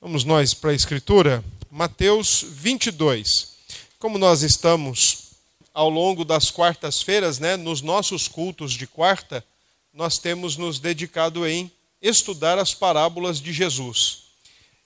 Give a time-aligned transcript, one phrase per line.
[0.00, 3.56] Vamos nós para a Escritura, Mateus 22.
[3.98, 5.32] Como nós estamos
[5.74, 9.44] ao longo das quartas-feiras, né, nos nossos cultos de quarta,
[9.92, 11.68] nós temos nos dedicado em
[12.00, 14.26] estudar as parábolas de Jesus.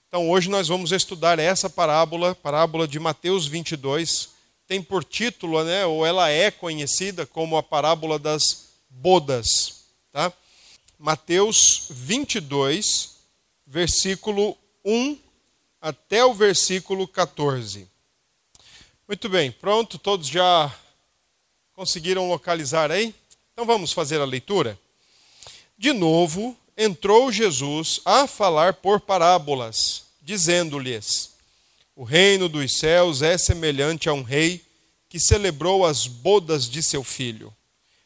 [0.07, 4.29] Então hoje nós vamos estudar essa parábola, parábola de Mateus 22.
[4.67, 10.33] Tem por título, né, ou ela é conhecida como a parábola das bodas, tá?
[10.97, 13.11] Mateus 22,
[13.67, 15.17] versículo 1
[15.81, 17.87] até o versículo 14.
[19.07, 19.97] Muito bem, pronto?
[19.97, 20.73] Todos já
[21.73, 23.13] conseguiram localizar aí?
[23.51, 24.79] Então vamos fazer a leitura?
[25.77, 31.31] De novo, entrou Jesus a falar por parábolas, dizendo-lhes:
[31.95, 34.63] O reino dos céus é semelhante a um rei
[35.07, 37.53] que celebrou as bodas de seu filho.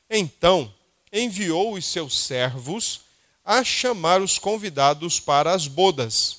[0.09, 0.73] Então
[1.11, 3.01] enviou os seus servos
[3.45, 6.36] a chamar os convidados para as bodas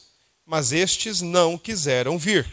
[0.48, 2.50] mas estes não quiseram vir.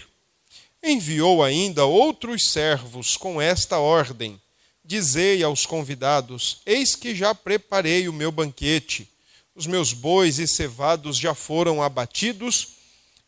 [0.84, 4.40] Enviou ainda outros servos com esta ordem:
[4.84, 9.10] Dizei aos convidados: Eis que já preparei o meu banquete,
[9.56, 12.74] os meus bois e cevados já foram abatidos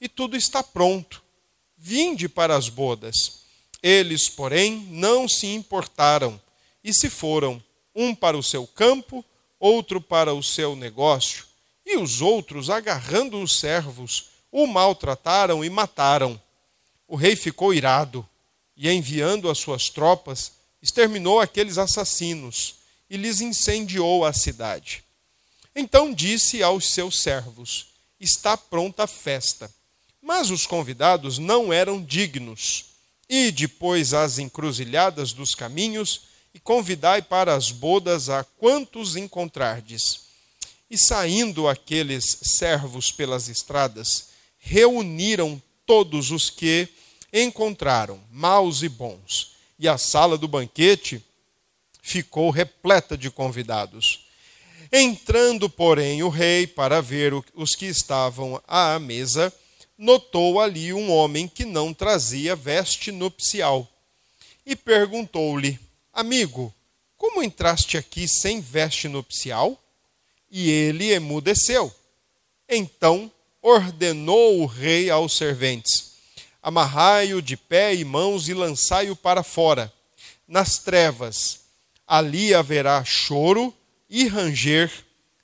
[0.02, 1.24] e tudo está pronto.
[1.78, 3.44] Vinde para as bodas.
[3.82, 6.40] Eles, porém, não se importaram
[6.84, 7.64] e se foram,
[7.96, 9.24] um para o seu campo,
[9.58, 11.46] outro para o seu negócio,
[11.86, 16.42] e os outros, agarrando os servos, o maltrataram e mataram.
[17.08, 18.28] O rei ficou irado
[18.76, 25.04] e, enviando as suas tropas, exterminou aqueles assassinos e lhes incendiou a cidade.
[25.76, 29.72] Então disse aos seus servos: Está pronta a festa.
[30.20, 32.86] Mas os convidados não eram dignos.
[33.30, 40.22] E depois às encruzilhadas dos caminhos e convidai para as bodas a quantos encontrardes.
[40.90, 44.27] E saindo aqueles servos pelas estradas,
[44.68, 46.90] reuniram todos os que
[47.32, 51.24] encontraram, maus e bons, e a sala do banquete
[52.02, 54.28] ficou repleta de convidados.
[54.92, 59.54] Entrando, porém, o rei para ver os que estavam à mesa,
[59.98, 63.88] notou ali um homem que não trazia veste nupcial
[64.66, 65.80] e perguntou-lhe:
[66.12, 66.74] Amigo,
[67.16, 69.82] como entraste aqui sem veste nupcial?
[70.52, 71.94] E ele emudeceu.
[72.70, 73.32] Então
[73.68, 76.14] ordenou o rei aos serventes:
[76.64, 79.92] Amarrai-o de pé e mãos e lançai-o para fora,
[80.48, 81.60] nas trevas.
[82.08, 83.74] Ali haverá choro
[84.10, 84.90] e ranger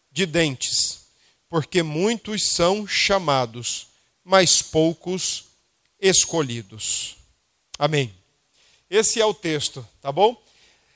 [0.10, 1.08] de dentes,
[1.50, 3.88] porque muitos são chamados,
[4.24, 5.46] mas poucos
[6.00, 7.18] escolhidos.
[7.78, 8.14] Amém.
[8.90, 10.42] Esse é o texto, tá bom?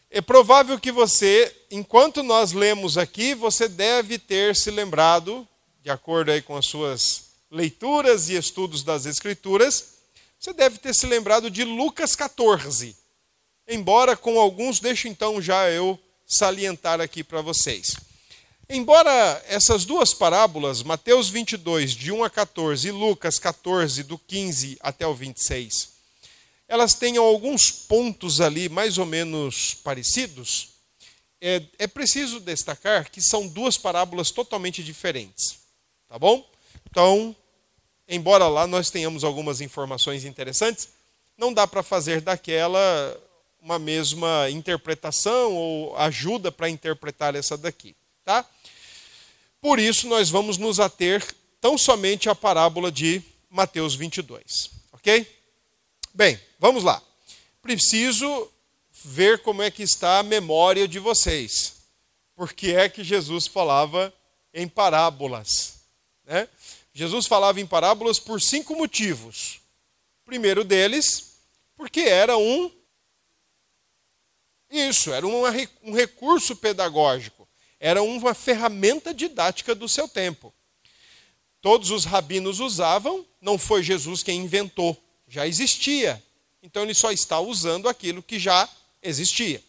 [0.09, 5.45] É provável que você, enquanto nós lemos aqui, você deve ter se lembrado
[5.87, 9.93] de acordo aí com as suas leituras e estudos das Escrituras,
[10.37, 12.93] você deve ter se lembrado de Lucas 14.
[13.65, 17.95] Embora com alguns, deixo então já eu salientar aqui para vocês.
[18.67, 24.77] Embora essas duas parábolas, Mateus 22, de 1 a 14, e Lucas 14, do 15
[24.81, 25.87] até o 26,
[26.67, 30.67] elas tenham alguns pontos ali mais ou menos parecidos,
[31.39, 35.65] é, é preciso destacar que são duas parábolas totalmente diferentes.
[36.07, 36.47] Tá bom?
[36.89, 37.35] Então,
[38.07, 40.89] embora lá nós tenhamos algumas informações interessantes,
[41.37, 43.21] não dá para fazer daquela
[43.61, 48.45] uma mesma interpretação ou ajuda para interpretar essa daqui, tá?
[49.59, 51.25] Por isso nós vamos nos ater
[51.59, 55.27] tão somente à parábola de Mateus 22, OK?
[56.13, 57.01] Bem, vamos lá.
[57.61, 58.49] Preciso
[59.03, 61.75] ver como é que está a memória de vocês.
[62.35, 64.13] Porque é que Jesus falava
[64.53, 65.76] em parábolas.
[66.27, 66.47] Né?
[66.93, 69.61] Jesus falava em parábolas por cinco motivos.
[70.21, 71.37] O primeiro deles,
[71.75, 72.69] porque era um.
[74.69, 75.49] Isso, era uma,
[75.81, 77.47] um recurso pedagógico,
[77.79, 80.53] era uma ferramenta didática do seu tempo.
[81.61, 86.21] Todos os rabinos usavam, não foi Jesus quem inventou, já existia.
[86.61, 88.67] Então ele só está usando aquilo que já
[89.01, 89.63] existia.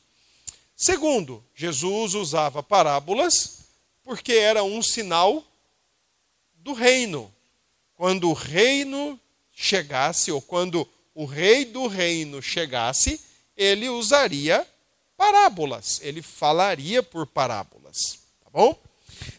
[0.75, 3.59] Segundo, Jesus usava parábolas
[4.03, 5.45] porque era um sinal
[6.69, 7.33] do reino.
[7.95, 9.19] Quando o reino
[9.55, 13.21] chegasse, ou quando o rei do reino chegasse,
[13.57, 14.67] ele usaria
[15.17, 18.19] parábolas, ele falaria por parábolas.
[18.45, 18.79] Tá bom?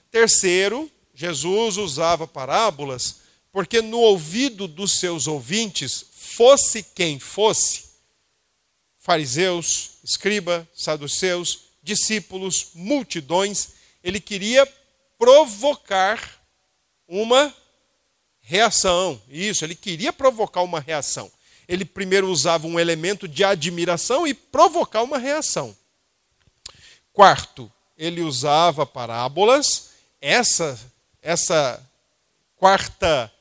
[0.09, 3.19] Terceiro, Jesus usava parábolas
[3.51, 7.85] porque no ouvido dos seus ouvintes, fosse quem fosse,
[8.97, 13.69] fariseus, escriba, saduceus, discípulos, multidões,
[14.03, 14.67] ele queria
[15.17, 16.38] provocar
[17.09, 17.53] uma
[18.39, 19.21] reação.
[19.27, 21.29] Isso, ele queria provocar uma reação.
[21.67, 25.75] Ele primeiro usava um elemento de admiração e provocar uma reação.
[27.11, 29.89] Quarto, ele usava parábolas.
[30.21, 30.79] Essa,
[31.21, 31.83] essa
[32.55, 33.31] quarta,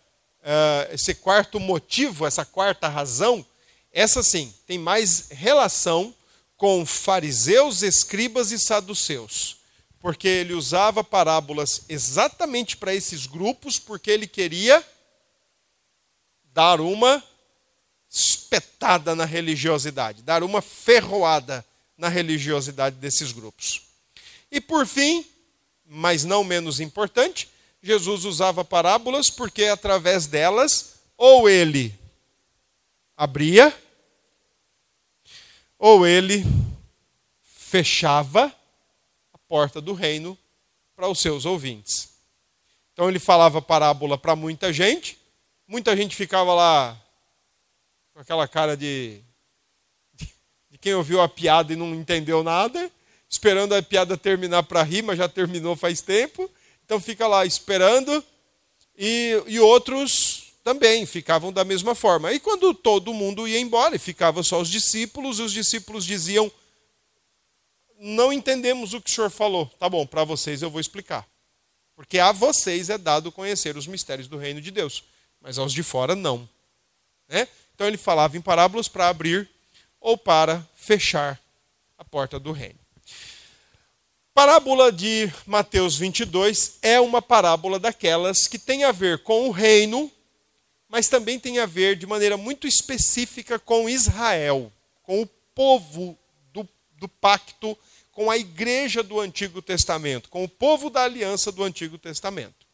[0.41, 3.45] uh, esse quarto motivo, essa quarta razão,
[3.93, 6.15] essa sim tem mais relação
[6.57, 9.58] com fariseus, escribas e saduceus,
[10.01, 14.85] porque ele usava parábolas exatamente para esses grupos, porque ele queria
[16.53, 17.23] dar uma
[18.11, 21.65] espetada na religiosidade, dar uma ferroada
[21.97, 23.83] na religiosidade desses grupos.
[24.51, 25.27] E por fim,
[25.85, 27.49] mas não menos importante,
[27.83, 31.95] Jesus usava parábolas porque através delas ou ele
[33.17, 33.77] abria
[35.79, 36.45] ou ele
[37.43, 38.55] fechava
[39.49, 40.39] porta do reino
[40.95, 42.11] para os seus ouvintes.
[42.93, 45.19] Então ele falava parábola para muita gente,
[45.67, 47.01] muita gente ficava lá
[48.13, 49.21] com aquela cara de,
[50.71, 52.91] de, quem ouviu a piada e não entendeu nada,
[53.31, 56.51] esperando a piada terminar para rir, mas já terminou faz tempo,
[56.85, 58.25] então fica lá esperando,
[58.97, 62.33] e, e outros também ficavam da mesma forma.
[62.33, 66.51] E quando todo mundo ia embora ficava só os discípulos, os discípulos diziam:
[67.99, 69.67] Não entendemos o que o senhor falou.
[69.79, 71.27] Tá bom, para vocês eu vou explicar.
[71.97, 75.03] Porque a vocês é dado conhecer os mistérios do reino de Deus,
[75.41, 76.49] mas aos de fora não.
[77.29, 77.49] Né?
[77.75, 79.49] Então ele falava em parábolas para abrir
[80.01, 81.41] ou para fechar
[81.97, 82.79] a porta do reino.
[84.33, 90.11] Parábola de Mateus 22 é uma parábola daquelas que tem a ver com o reino
[90.89, 94.73] mas também tem a ver de maneira muito específica com Israel,
[95.03, 96.19] com o povo
[96.99, 97.77] do, pacto,
[98.13, 102.67] com a igreja do Antigo Testamento, com o povo da aliança do Antigo Testamento.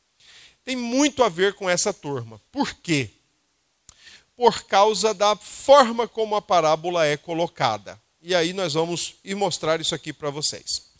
[0.64, 2.40] Tem muito a ver com essa turma.
[2.50, 3.10] Por quê?
[4.36, 8.00] Por causa da forma como a parábola é colocada.
[8.22, 10.90] E aí nós vamos ir mostrar isso aqui para vocês.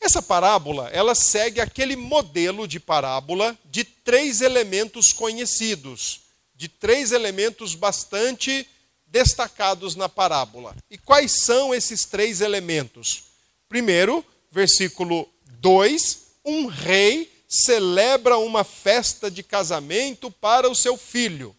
[0.00, 6.20] Essa parábola, ela segue aquele modelo de parábola de três elementos conhecidos
[6.60, 8.68] de três elementos bastante
[9.10, 10.74] destacados na parábola.
[10.90, 13.24] E quais são esses três elementos?
[13.68, 15.28] Primeiro, versículo
[15.60, 21.54] 2: um rei celebra uma festa de casamento para o seu filho.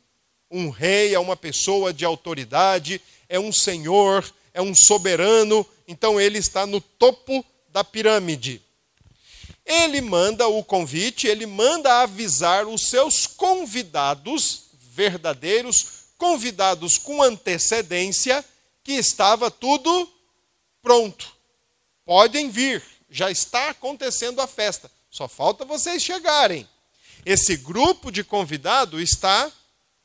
[0.50, 6.38] Um rei é uma pessoa de autoridade, é um senhor, é um soberano, então ele
[6.38, 8.62] está no topo da pirâmide.
[9.65, 14.63] Ele manda o convite, ele manda avisar os seus convidados
[14.94, 18.45] verdadeiros, convidados com antecedência,
[18.83, 20.07] que estava tudo
[20.79, 21.35] pronto.
[22.06, 26.69] Podem vir, já está acontecendo a festa, só falta vocês chegarem.
[27.25, 29.51] Esse grupo de convidado está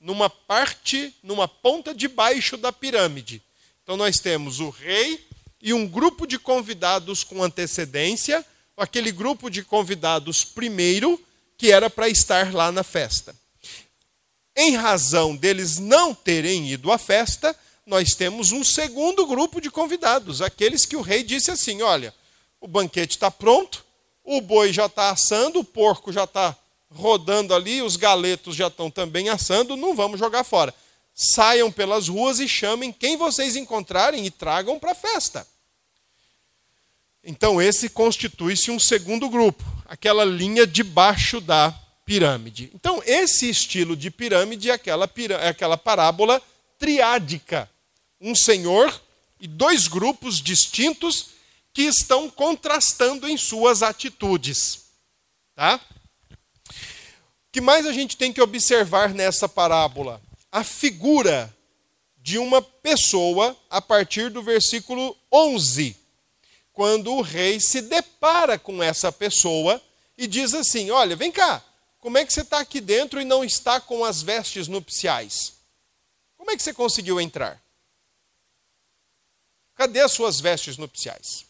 [0.00, 3.42] numa parte, numa ponta de baixo da pirâmide.
[3.82, 5.22] Então nós temos o rei
[5.60, 8.42] e um grupo de convidados com antecedência,
[8.74, 11.22] aquele grupo de convidados primeiro
[11.58, 13.36] que era para estar lá na festa.
[14.56, 17.54] Em razão deles não terem ido à festa,
[17.84, 22.14] nós temos um segundo grupo de convidados, aqueles que o rei disse assim: olha,
[22.60, 23.84] o banquete está pronto,
[24.24, 26.56] o boi já está assando, o porco já está
[26.90, 30.74] rodando ali, os galetos já estão também assando, não vamos jogar fora.
[31.14, 35.46] Saiam pelas ruas e chamem quem vocês encontrarem e tragam para a festa.
[37.22, 41.74] Então, esse constitui-se um segundo grupo, aquela linha debaixo da
[42.06, 42.70] pirâmide.
[42.72, 45.10] Então, esse estilo de pirâmide é aquela,
[45.42, 46.40] é aquela parábola
[46.78, 47.68] triádica.
[48.20, 48.98] Um senhor
[49.40, 51.30] e dois grupos distintos
[51.74, 54.84] que estão contrastando em suas atitudes.
[55.54, 55.80] Tá?
[56.70, 60.22] O que mais a gente tem que observar nessa parábola?
[60.50, 61.54] A figura
[62.16, 65.96] de uma pessoa a partir do versículo 11,
[66.72, 69.80] quando o rei se depara com essa pessoa
[70.16, 71.62] e diz assim: Olha, vem cá,
[72.06, 75.54] como é que você está aqui dentro e não está com as vestes nupciais?
[76.36, 77.60] Como é que você conseguiu entrar?
[79.74, 81.44] Cadê as suas vestes nupciais?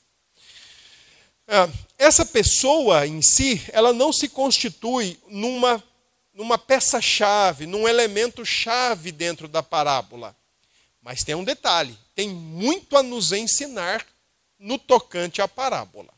[1.47, 5.85] Ah, essa pessoa em si, ela não se constitui numa,
[6.33, 10.35] numa peça-chave, num elemento-chave dentro da parábola.
[11.03, 14.07] Mas tem um detalhe: tem muito a nos ensinar
[14.59, 16.15] no tocante à parábola.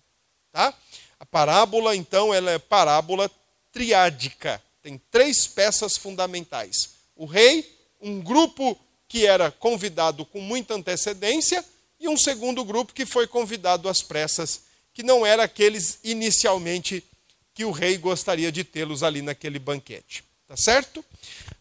[0.52, 0.72] Tá?
[1.18, 3.28] A parábola, então, ela é parábola
[3.72, 4.62] triádica.
[4.82, 7.68] Tem três peças fundamentais: o rei,
[8.00, 11.64] um grupo que era convidado com muita antecedência,
[11.98, 17.02] e um segundo grupo que foi convidado às pressas, que não era aqueles inicialmente
[17.54, 20.22] que o rei gostaria de tê-los ali naquele banquete.
[20.46, 21.04] Tá certo?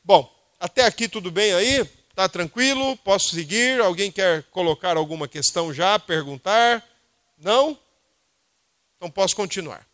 [0.03, 1.83] Bom, até aqui tudo bem aí?
[2.13, 2.95] Tá tranquilo?
[2.97, 3.79] Posso seguir?
[3.81, 6.87] Alguém quer colocar alguma questão já, perguntar?
[7.37, 7.77] Não?
[8.95, 9.86] Então posso continuar.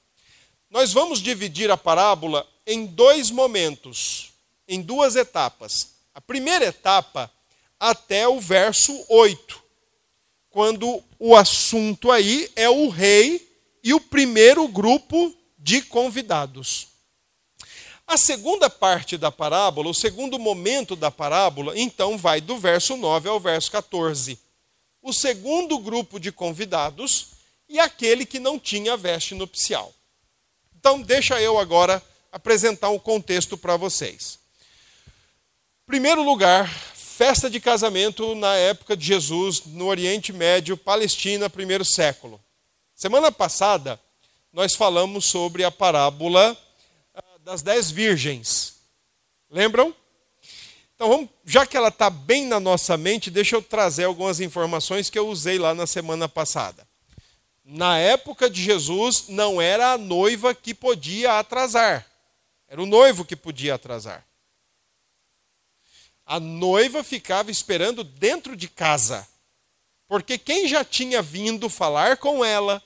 [0.73, 4.31] Nós vamos dividir a parábola em dois momentos,
[4.67, 5.89] em duas etapas.
[6.15, 7.31] A primeira etapa
[7.79, 9.63] até o verso 8,
[10.49, 13.47] quando o assunto aí é o rei
[13.83, 16.87] e o primeiro grupo de convidados.
[18.07, 23.29] A segunda parte da parábola, o segundo momento da parábola, então vai do verso 9
[23.29, 24.39] ao verso 14.
[25.03, 27.27] O segundo grupo de convidados
[27.69, 29.93] e aquele que não tinha veste nupcial.
[30.83, 34.37] Então, deixa eu agora apresentar um contexto para vocês.
[35.87, 42.37] Primeiro lugar, festa de casamento na época de Jesus, no Oriente Médio, Palestina, primeiro século.
[42.93, 43.97] Semana passada,
[44.51, 46.57] nós falamos sobre a parábola
[47.15, 48.75] ah, das dez virgens.
[49.49, 49.95] Lembram?
[50.95, 55.09] Então, vamos, já que ela está bem na nossa mente, deixa eu trazer algumas informações
[55.09, 56.85] que eu usei lá na semana passada.
[57.63, 62.05] Na época de Jesus, não era a noiva que podia atrasar,
[62.67, 64.25] era o noivo que podia atrasar.
[66.25, 69.27] A noiva ficava esperando dentro de casa,
[70.07, 72.83] porque quem já tinha vindo falar com ela,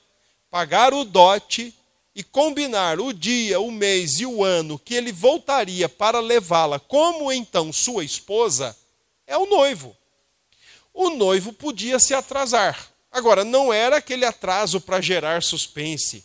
[0.50, 1.74] pagar o dote
[2.14, 7.32] e combinar o dia, o mês e o ano que ele voltaria para levá-la como
[7.32, 8.76] então sua esposa,
[9.26, 9.96] é o noivo.
[10.92, 16.24] O noivo podia se atrasar, Agora, não era aquele atraso para gerar suspense,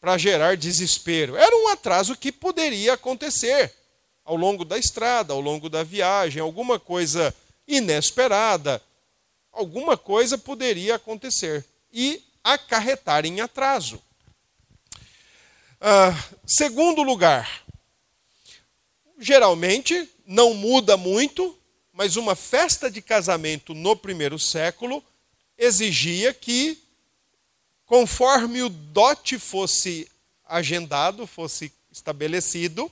[0.00, 1.36] para gerar desespero.
[1.36, 3.72] Era um atraso que poderia acontecer
[4.24, 7.34] ao longo da estrada, ao longo da viagem, alguma coisa
[7.68, 8.82] inesperada,
[9.52, 14.02] alguma coisa poderia acontecer e acarretar em atraso.
[15.80, 16.14] Ah,
[16.46, 17.62] segundo lugar,
[19.18, 21.56] geralmente não muda muito,
[21.92, 25.04] mas uma festa de casamento no primeiro século
[25.56, 26.78] exigia que,
[27.86, 30.08] conforme o dote fosse
[30.44, 32.90] agendado, fosse estabelecido,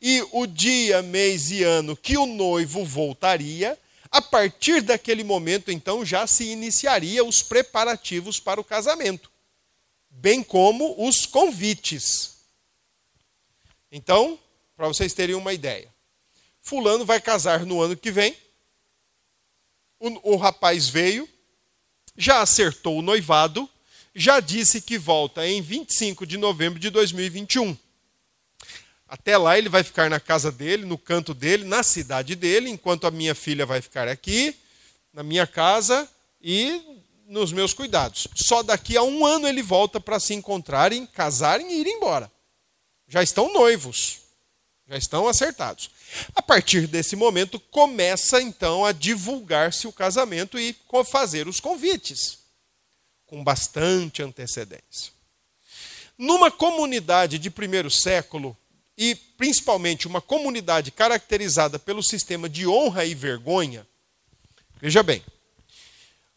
[0.00, 3.78] e o dia, mês e ano que o noivo voltaria,
[4.10, 9.30] a partir daquele momento, então, já se iniciaria os preparativos para o casamento,
[10.08, 12.38] bem como os convites.
[13.92, 14.38] Então,
[14.76, 15.88] para vocês terem uma ideia,
[16.60, 18.36] Fulano vai casar no ano que vem,
[20.00, 21.28] o, o rapaz veio,
[22.20, 23.68] já acertou o noivado,
[24.14, 27.76] já disse que volta em 25 de novembro de 2021.
[29.08, 33.06] Até lá ele vai ficar na casa dele, no canto dele, na cidade dele, enquanto
[33.06, 34.54] a minha filha vai ficar aqui,
[35.14, 36.08] na minha casa
[36.42, 36.82] e
[37.26, 38.28] nos meus cuidados.
[38.34, 42.30] Só daqui a um ano ele volta para se encontrarem, casarem e ir embora.
[43.08, 44.18] Já estão noivos,
[44.86, 45.90] já estão acertados.
[46.34, 52.38] A partir desse momento, começa então a divulgar-se o casamento e fazer os convites,
[53.26, 55.12] com bastante antecedência.
[56.18, 58.56] Numa comunidade de primeiro século,
[58.96, 63.86] e principalmente uma comunidade caracterizada pelo sistema de honra e vergonha,
[64.80, 65.24] veja bem,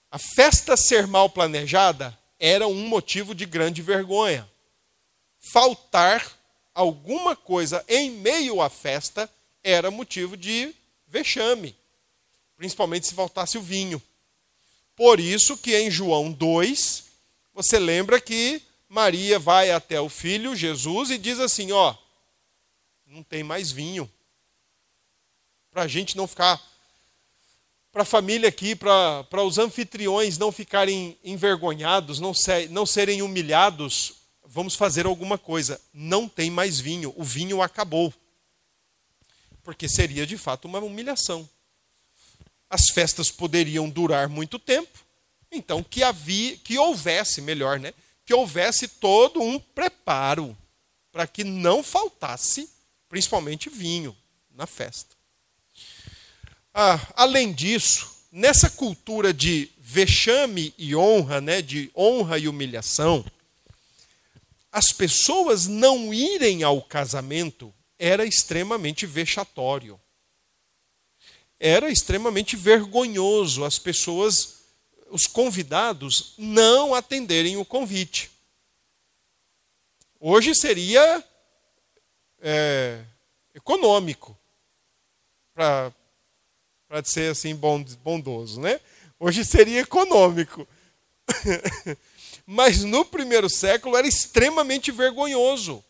[0.10, 4.48] a festa ser mal planejada era um motivo de grande vergonha.
[5.39, 6.25] Faltar
[6.74, 9.30] alguma coisa em meio à festa
[9.63, 10.74] era motivo de
[11.08, 11.75] vexame,
[12.58, 14.01] principalmente se faltasse o vinho.
[14.96, 17.05] Por isso que em João 2,
[17.53, 21.96] você lembra que Maria vai até o filho Jesus e diz assim: Ó,
[23.08, 24.10] não tem mais vinho.
[25.72, 26.62] Para a gente não ficar,
[27.91, 32.34] para a família aqui, para os anfitriões não ficarem envergonhados, não,
[32.70, 35.82] não serem humilhados, vamos fazer alguma coisa.
[35.91, 38.13] Não tem mais vinho, o vinho acabou
[39.63, 41.48] porque seria de fato uma humilhação.
[42.70, 45.00] As festas poderiam durar muito tempo,
[45.51, 47.93] então que havia, que houvesse, melhor, né?
[48.25, 50.58] Que houvesse todo um preparo
[51.12, 52.70] para que não faltasse,
[53.08, 54.15] principalmente vinho,
[54.51, 55.15] na festa.
[56.74, 63.24] Ah, além disso, nessa cultura de vexame e honra, né, de honra e humilhação,
[64.72, 70.00] as pessoas não irem ao casamento era extremamente vexatório.
[71.59, 74.63] Era extremamente vergonhoso as pessoas,
[75.09, 78.31] os convidados, não atenderem o convite.
[80.19, 81.23] Hoje seria
[82.41, 83.03] é,
[83.53, 84.38] econômico,
[85.53, 85.93] para
[87.05, 88.79] ser assim bondoso, né?
[89.19, 90.67] Hoje seria econômico.
[92.45, 95.83] Mas no primeiro século era extremamente vergonhoso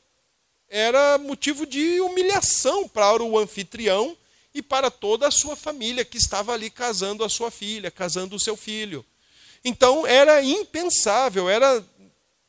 [0.76, 4.18] era motivo de humilhação para o anfitrião
[4.52, 8.40] e para toda a sua família que estava ali casando a sua filha, casando o
[8.40, 9.06] seu filho.
[9.64, 11.86] Então era impensável, era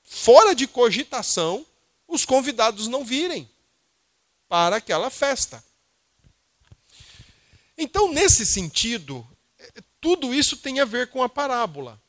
[0.03, 1.67] fora de cogitação
[2.09, 3.47] os convidados não virem
[4.49, 5.63] para aquela festa.
[7.77, 9.27] Então, nesse sentido,
[10.01, 12.01] tudo isso tem a ver com a parábola.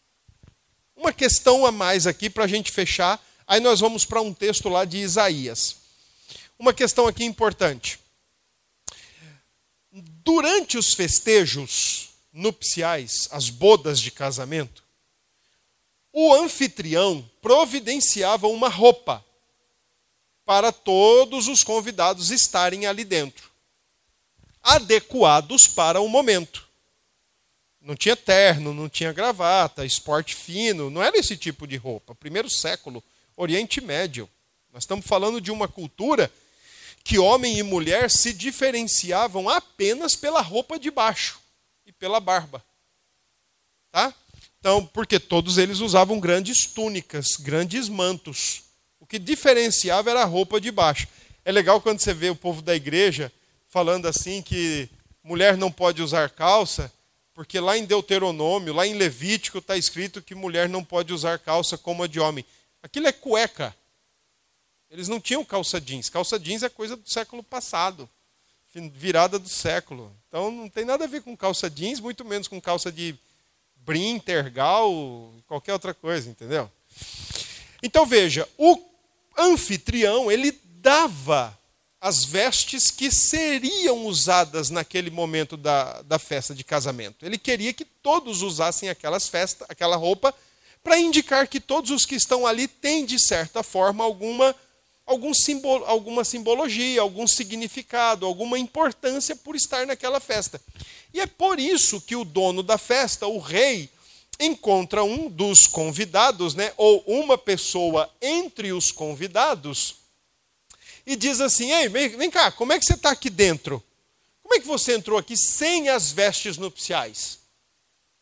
[0.96, 4.70] Uma questão a mais aqui para a gente fechar, aí nós vamos para um texto
[4.70, 5.84] lá de Isaías.
[6.58, 8.00] Uma questão aqui importante.
[9.92, 14.84] Durante os festejos nupciais, as bodas de casamento,
[16.12, 19.24] o anfitrião providenciava uma roupa
[20.46, 23.50] para todos os convidados estarem ali dentro,
[24.62, 26.66] adequados para o momento.
[27.82, 32.16] Não tinha terno, não tinha gravata, esporte fino, não era esse tipo de roupa.
[32.16, 33.04] Primeiro século,
[33.36, 34.30] Oriente Médio.
[34.72, 36.32] Nós estamos falando de uma cultura
[37.06, 41.40] que homem e mulher se diferenciavam apenas pela roupa de baixo
[41.86, 42.66] e pela barba.
[43.92, 44.12] Tá?
[44.60, 48.64] Então, porque todos eles usavam grandes túnicas, grandes mantos.
[49.00, 51.08] O que diferenciava era a roupa de baixo.
[51.46, 53.32] É legal quando você vê o povo da igreja
[53.68, 54.90] falando assim que
[55.24, 56.92] mulher não pode usar calça,
[57.36, 61.78] porque lá em Deuteronômio, lá em Levítico, está escrito que mulher não pode usar calça
[61.78, 62.44] como a de homem.
[62.82, 63.76] Aquilo é cueca.
[64.96, 66.10] Eles não tinham calça jeans.
[66.10, 68.10] Calça jeans é coisa do século passado,
[68.94, 70.16] virada do século.
[70.30, 73.14] Então não tem nada a ver com calça jeans, muito menos com calça de
[73.76, 74.90] brim, tergal,
[75.48, 76.72] qualquer outra coisa, entendeu?
[77.84, 78.82] Então veja, o
[79.38, 81.58] anfitrião, ele dava
[82.00, 87.26] as vestes que seriam usadas naquele momento da, da festa de casamento.
[87.26, 90.34] Ele queria que todos usassem aquelas festas, aquela roupa,
[90.82, 94.56] para indicar que todos os que estão ali têm, de certa forma, alguma,
[95.06, 95.32] algum
[95.86, 100.60] alguma simbologia, algum significado, alguma importância por estar naquela festa.
[101.14, 103.90] E é por isso que o dono da festa, o rei,
[104.40, 109.98] encontra um dos convidados, né, ou uma pessoa entre os convidados,
[111.06, 113.82] e diz assim: Ei, vem, vem cá, como é que você está aqui dentro?
[114.42, 117.40] Como é que você entrou aqui sem as vestes nupciais?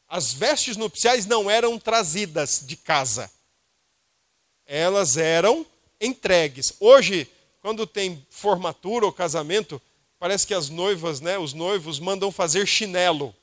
[0.08, 3.32] As vestes nupciais não eram trazidas de casa,
[4.66, 5.66] elas eram
[6.06, 6.74] entregues.
[6.80, 7.28] Hoje,
[7.62, 9.82] quando tem formatura ou casamento,
[10.24, 13.36] Parece que as noivas, né, os noivos mandam fazer chinelo.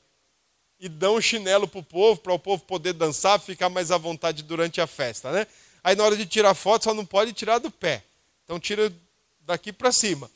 [0.78, 4.42] E dão chinelo para o povo, para o povo poder dançar, ficar mais à vontade
[4.42, 5.30] durante a festa.
[5.30, 5.46] Né?
[5.84, 8.02] Aí na hora de tirar foto, só não pode tirar do pé.
[8.44, 8.90] Então tira
[9.42, 10.30] daqui para cima.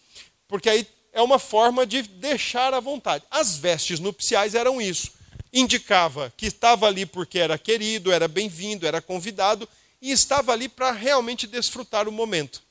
[0.47, 3.25] Porque aí é uma forma de deixar à vontade.
[3.31, 5.13] As vestes nupciais eram isso.
[5.51, 9.67] Indicava que estava ali porque era querido, era bem-vindo, era convidado
[10.05, 12.63] e estava ali para realmente desfrutar o momento.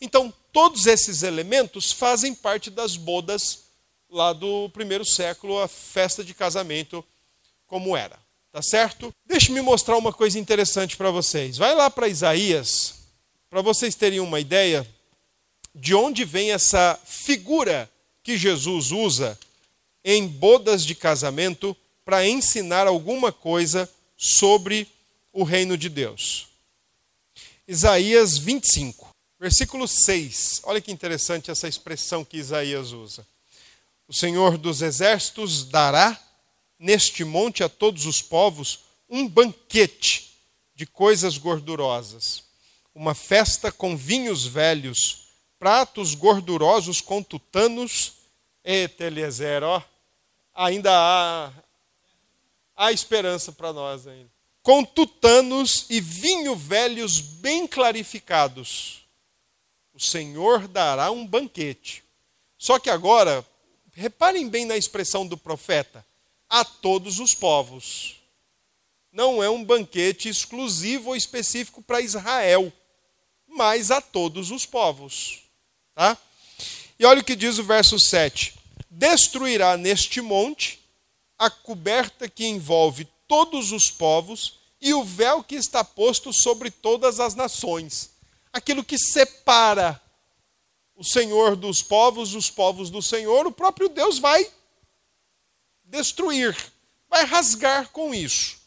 [0.00, 3.64] Então, todos esses elementos fazem parte das bodas
[4.08, 7.04] lá do primeiro século, a festa de casamento
[7.66, 8.18] como era.
[8.50, 9.14] Tá certo?
[9.26, 11.58] Deixe-me mostrar uma coisa interessante para vocês.
[11.58, 12.94] Vai lá para Isaías,
[13.50, 14.88] para vocês terem uma ideia
[15.74, 17.90] de onde vem essa figura
[18.22, 19.38] que Jesus usa
[20.02, 24.88] em bodas de casamento para ensinar alguma coisa sobre
[25.30, 26.49] o reino de Deus.
[27.70, 29.14] Isaías 25.
[29.38, 30.62] Versículo 6.
[30.64, 33.24] Olha que interessante essa expressão que Isaías usa.
[34.08, 36.20] O Senhor dos exércitos dará
[36.76, 40.36] neste monte a todos os povos um banquete
[40.74, 42.42] de coisas gordurosas,
[42.92, 48.14] uma festa com vinhos velhos, pratos gordurosos com tutanos.
[48.64, 49.62] Eita, Eliezer,
[50.52, 51.52] ainda há,
[52.76, 54.39] há esperança para nós ainda.
[54.62, 59.00] Com tutanos e vinho velhos bem clarificados
[60.00, 62.02] o Senhor dará um banquete.
[62.56, 63.46] Só que agora,
[63.92, 66.04] reparem bem na expressão do profeta:
[66.48, 68.16] a todos os povos.
[69.12, 72.72] Não é um banquete exclusivo ou específico para Israel,
[73.46, 75.40] mas a todos os povos.
[75.94, 76.16] Tá?
[76.98, 78.54] E olha o que diz o verso 7:
[78.88, 80.80] Destruirá neste monte
[81.38, 87.18] a coberta que envolve todos os povos e o véu que está posto sobre todas
[87.18, 88.10] as nações
[88.52, 90.00] aquilo que separa
[90.94, 94.46] o Senhor dos povos, os povos do Senhor, o próprio Deus vai
[95.84, 96.56] destruir,
[97.08, 98.58] vai rasgar com isso.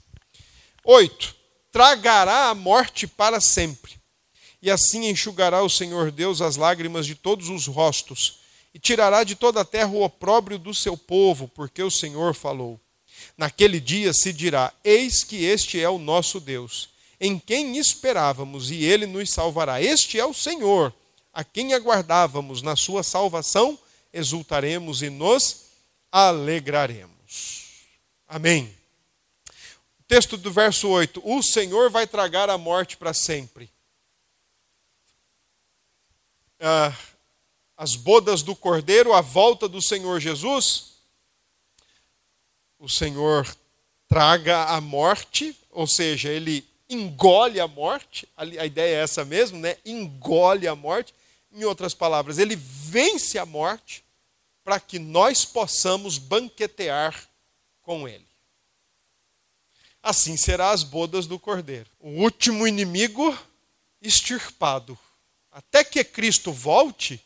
[0.83, 1.35] Oito,
[1.71, 4.01] tragará a morte para sempre.
[4.61, 8.39] E assim enxugará o Senhor Deus as lágrimas de todos os rostos,
[8.73, 12.79] e tirará de toda a terra o opróbrio do seu povo, porque o Senhor falou.
[13.37, 16.93] Naquele dia se dirá: Eis que este é o nosso Deus
[17.23, 19.81] em quem esperávamos e ele nos salvará.
[19.81, 20.93] Este é o Senhor,
[21.33, 23.79] a quem aguardávamos na sua salvação,
[24.11, 25.67] exultaremos e nos
[26.11, 27.85] alegraremos.
[28.27, 28.75] Amém.
[30.01, 33.69] O texto do verso 8: O Senhor vai tragar a morte para sempre.
[36.59, 36.93] Ah,
[37.77, 40.92] as bodas do cordeiro, a volta do Senhor Jesus,
[42.83, 43.47] o Senhor
[44.09, 49.77] traga a morte, ou seja, ele engole a morte, a ideia é essa mesmo, né?
[49.85, 51.13] Engole a morte.
[51.53, 54.03] Em outras palavras, ele vence a morte
[54.65, 57.29] para que nós possamos banquetear
[57.81, 58.27] com ele.
[60.01, 61.89] Assim será as bodas do Cordeiro.
[62.01, 63.37] O último inimigo
[64.01, 64.99] extirpado.
[65.49, 67.23] Até que Cristo volte,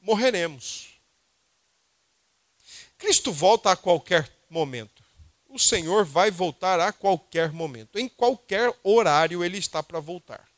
[0.00, 0.90] morreremos.
[2.96, 5.02] Cristo volta a qualquer momento.
[5.48, 7.98] O Senhor vai voltar a qualquer momento.
[7.98, 10.48] Em qualquer horário ele está para voltar.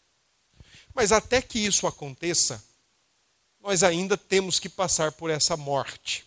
[0.95, 2.65] Mas até que isso aconteça,
[3.61, 6.25] nós ainda temos que passar por essa morte.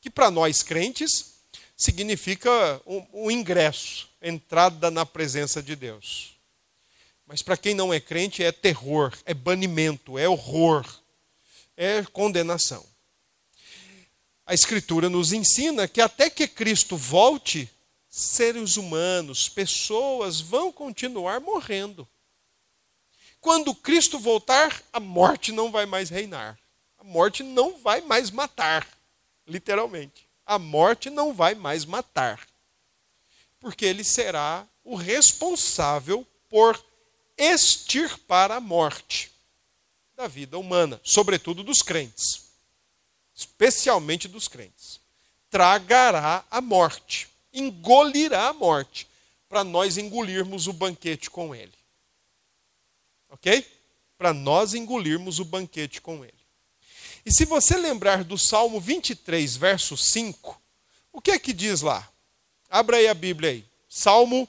[0.00, 1.34] Que para nós crentes
[1.76, 2.50] significa
[2.86, 6.36] um, um ingresso, entrada na presença de Deus.
[7.26, 10.86] Mas para quem não é crente é terror, é banimento, é horror,
[11.76, 12.86] é condenação.
[14.46, 17.68] A Escritura nos ensina que até que Cristo volte,
[18.08, 22.06] seres humanos, pessoas vão continuar morrendo.
[23.40, 26.56] Quando Cristo voltar, a morte não vai mais reinar.
[26.96, 28.86] A morte não vai mais matar,
[29.46, 30.28] literalmente.
[30.46, 32.46] A morte não vai mais matar.
[33.58, 36.80] Porque ele será o responsável por
[37.36, 39.32] extirpar a morte
[40.16, 42.45] da vida humana, sobretudo dos crentes,
[43.36, 44.98] especialmente dos crentes.
[45.50, 49.06] Tragará a morte, engolirá a morte,
[49.48, 51.72] para nós engolirmos o banquete com ele.
[53.28, 53.64] Ok?
[54.18, 56.32] Para nós engolirmos o banquete com ele.
[57.24, 60.60] E se você lembrar do Salmo 23, verso 5,
[61.12, 62.08] o que é que diz lá?
[62.70, 63.64] Abra aí a Bíblia aí.
[63.88, 64.48] Salmo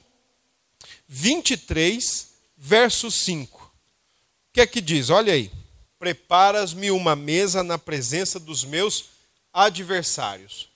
[1.06, 3.62] 23, verso 5.
[3.62, 5.10] O que é que diz?
[5.10, 5.50] Olha aí.
[5.98, 9.06] Preparas-me uma mesa na presença dos meus
[9.52, 10.68] adversários.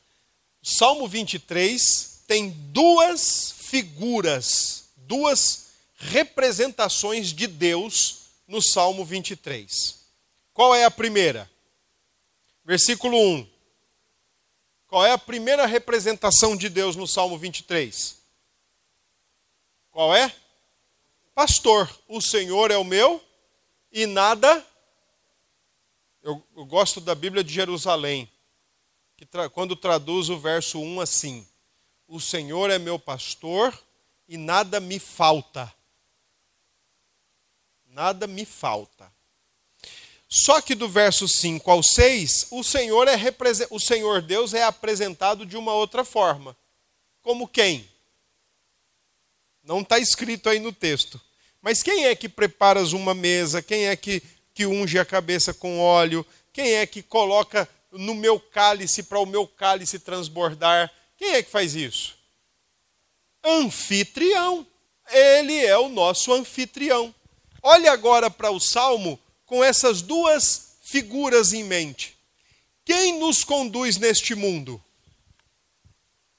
[0.63, 10.01] O Salmo 23 tem duas figuras, duas representações de Deus no Salmo 23.
[10.53, 11.51] Qual é a primeira?
[12.65, 13.49] Versículo 1.
[14.87, 18.17] Qual é a primeira representação de Deus no Salmo 23?
[19.91, 20.35] Qual é?
[21.35, 21.89] Pastor.
[22.07, 23.23] O Senhor é o meu
[23.91, 24.65] e nada.
[26.23, 28.31] Eu, eu gosto da Bíblia de Jerusalém,
[29.17, 31.47] que tra, quando traduz o verso 1 assim:
[32.07, 33.77] O Senhor é meu pastor
[34.29, 35.73] e nada me falta
[37.93, 39.11] nada me falta.
[40.29, 43.17] Só que do verso 5 ao 6, o Senhor, é
[43.71, 46.57] o Senhor Deus é apresentado de uma outra forma.
[47.21, 47.89] Como quem?
[49.63, 51.21] Não está escrito aí no texto.
[51.61, 53.63] Mas quem é que preparas uma mesa?
[53.63, 54.23] Quem é que,
[54.55, 56.25] que unge a cabeça com óleo?
[56.53, 60.93] Quem é que coloca no meu cálice para o meu cálice transbordar?
[61.17, 62.17] Quem é que faz isso?
[63.45, 64.67] Anfitrião.
[65.11, 67.15] Ele é o nosso anfitrião.
[67.63, 72.17] Olhe agora para o salmo com essas duas figuras em mente.
[72.85, 74.83] Quem nos conduz neste mundo?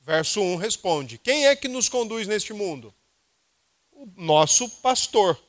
[0.02, 2.94] Verso 1 responde: Quem é que nos conduz neste mundo?
[3.92, 5.40] O nosso pastor.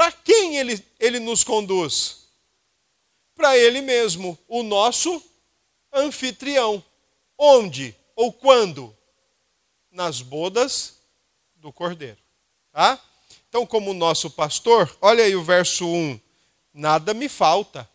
[0.00, 2.24] Para quem ele, ele nos conduz?
[3.34, 5.22] Para ele mesmo, o nosso
[5.92, 6.82] anfitrião.
[7.36, 8.96] Onde ou quando?
[9.90, 10.94] Nas bodas
[11.54, 12.16] do cordeiro.
[12.72, 12.98] Tá?
[13.46, 16.18] Então, como nosso pastor, olha aí o verso 1:
[16.72, 17.86] nada me falta.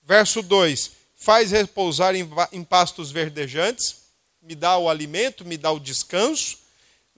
[0.00, 2.14] Verso 2: faz repousar
[2.50, 4.04] em pastos verdejantes,
[4.40, 6.60] me dá o alimento, me dá o descanso,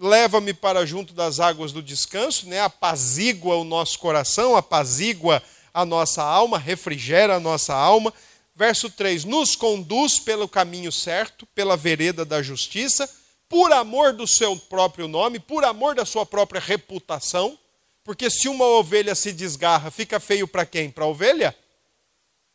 [0.00, 2.58] leva-me para junto das águas do descanso, né?
[2.60, 8.12] apazigua o nosso coração, apazigua a nossa alma, refrigera a nossa alma.
[8.54, 13.08] Verso 3: nos conduz pelo caminho certo, pela vereda da justiça
[13.50, 17.58] por amor do seu próprio nome, por amor da sua própria reputação,
[18.04, 20.88] porque se uma ovelha se desgarra, fica feio para quem?
[20.88, 21.54] Para a ovelha?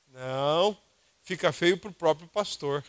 [0.08, 0.76] Não,
[1.22, 2.82] fica feio para o próprio pastor.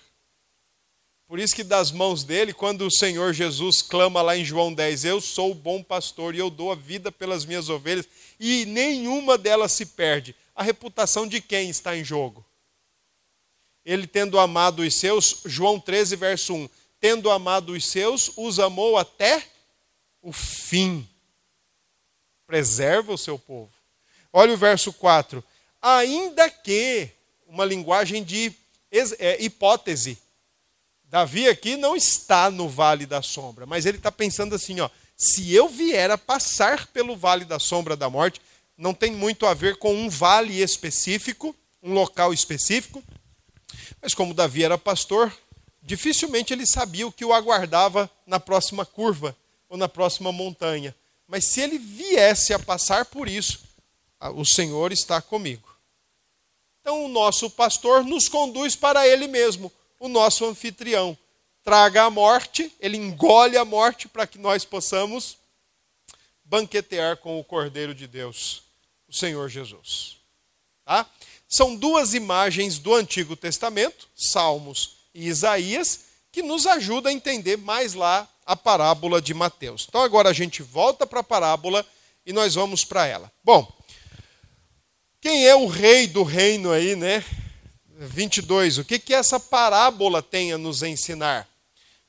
[1.28, 5.04] Por isso que das mãos dele, quando o Senhor Jesus clama lá em João 10,
[5.04, 8.08] eu sou o bom pastor e eu dou a vida pelas minhas ovelhas,
[8.38, 10.36] e nenhuma delas se perde.
[10.54, 12.44] A reputação de quem está em jogo?
[13.84, 16.68] Ele tendo amado os seus, João 13, verso 1
[17.00, 19.46] tendo amado os seus, os amou até
[20.22, 21.08] o fim.
[22.46, 23.70] Preserva o seu povo.
[24.32, 25.42] Olha o verso 4.
[25.80, 27.08] Ainda que,
[27.46, 28.52] uma linguagem de
[28.90, 30.18] é, hipótese.
[31.16, 35.50] Davi aqui não está no vale da sombra, mas ele está pensando assim: ó, se
[35.50, 38.38] eu vier a passar pelo vale da sombra da morte,
[38.76, 43.02] não tem muito a ver com um vale específico, um local específico,
[44.02, 45.34] mas como Davi era pastor,
[45.80, 49.34] dificilmente ele sabia o que o aguardava na próxima curva
[49.70, 50.94] ou na próxima montanha.
[51.26, 53.60] Mas se ele viesse a passar por isso,
[54.34, 55.74] o Senhor está comigo.
[56.82, 61.16] Então o nosso pastor nos conduz para ele mesmo, o nosso anfitrião.
[61.62, 65.36] Traga a morte, ele engole a morte para que nós possamos
[66.44, 68.62] banquetear com o Cordeiro de Deus,
[69.08, 70.16] o Senhor Jesus.
[70.84, 71.06] Tá?
[71.48, 77.94] São duas imagens do Antigo Testamento, Salmos e Isaías, que nos ajudam a entender mais
[77.94, 79.86] lá a parábola de Mateus.
[79.88, 81.84] Então agora a gente volta para a parábola
[82.24, 83.32] e nós vamos para ela.
[83.42, 83.66] Bom,
[85.20, 87.24] quem é o rei do reino aí, né?
[87.98, 88.78] 22.
[88.78, 91.48] O que, que essa parábola tem a nos ensinar?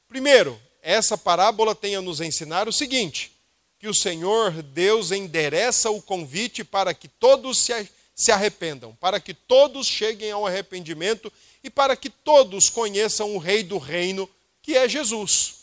[0.07, 3.31] Primeiro, essa parábola tem a nos ensinar o seguinte:
[3.79, 9.33] que o Senhor Deus endereça o convite para que todos se, se arrependam, para que
[9.33, 11.31] todos cheguem ao arrependimento
[11.63, 14.29] e para que todos conheçam o Rei do Reino,
[14.61, 15.55] que é Jesus.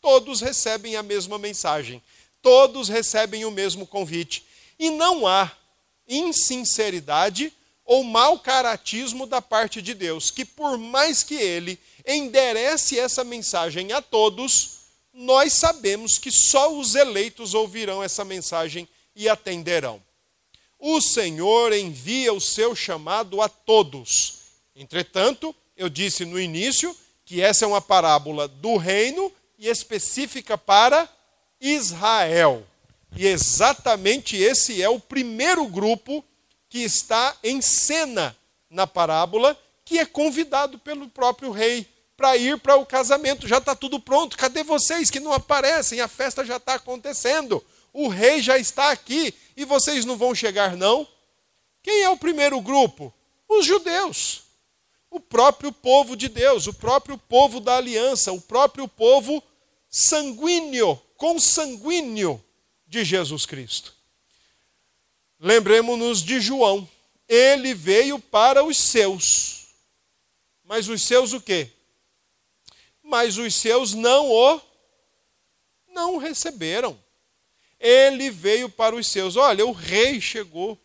[0.00, 2.02] Todos recebem a mesma mensagem,
[2.42, 4.44] todos recebem o mesmo convite.
[4.78, 5.50] E não há
[6.08, 7.52] insinceridade
[7.92, 13.92] ou mau caratismo da parte de Deus, que por mais que ele enderece essa mensagem
[13.92, 14.78] a todos,
[15.12, 20.02] nós sabemos que só os eleitos ouvirão essa mensagem e atenderão.
[20.78, 24.38] O Senhor envia o seu chamado a todos.
[24.74, 31.06] Entretanto, eu disse no início que essa é uma parábola do reino e específica para
[31.60, 32.66] Israel.
[33.14, 36.24] E exatamente esse é o primeiro grupo
[36.72, 38.34] que está em cena
[38.70, 43.46] na parábola, que é convidado pelo próprio rei para ir para o casamento.
[43.46, 44.38] Já está tudo pronto.
[44.38, 46.00] Cadê vocês que não aparecem?
[46.00, 47.62] A festa já está acontecendo.
[47.92, 51.06] O rei já está aqui e vocês não vão chegar, não?
[51.82, 53.12] Quem é o primeiro grupo?
[53.46, 54.44] Os judeus.
[55.10, 59.42] O próprio povo de Deus, o próprio povo da aliança, o próprio povo
[59.90, 62.42] sanguíneo, consanguíneo
[62.86, 63.94] de Jesus Cristo.
[65.44, 66.88] Lembremos-nos de João.
[67.28, 69.66] Ele veio para os seus.
[70.62, 71.68] Mas os seus o quê?
[73.02, 74.60] Mas os seus não o
[75.88, 76.96] não o receberam.
[77.80, 79.34] Ele veio para os seus.
[79.34, 80.80] Olha, o rei chegou.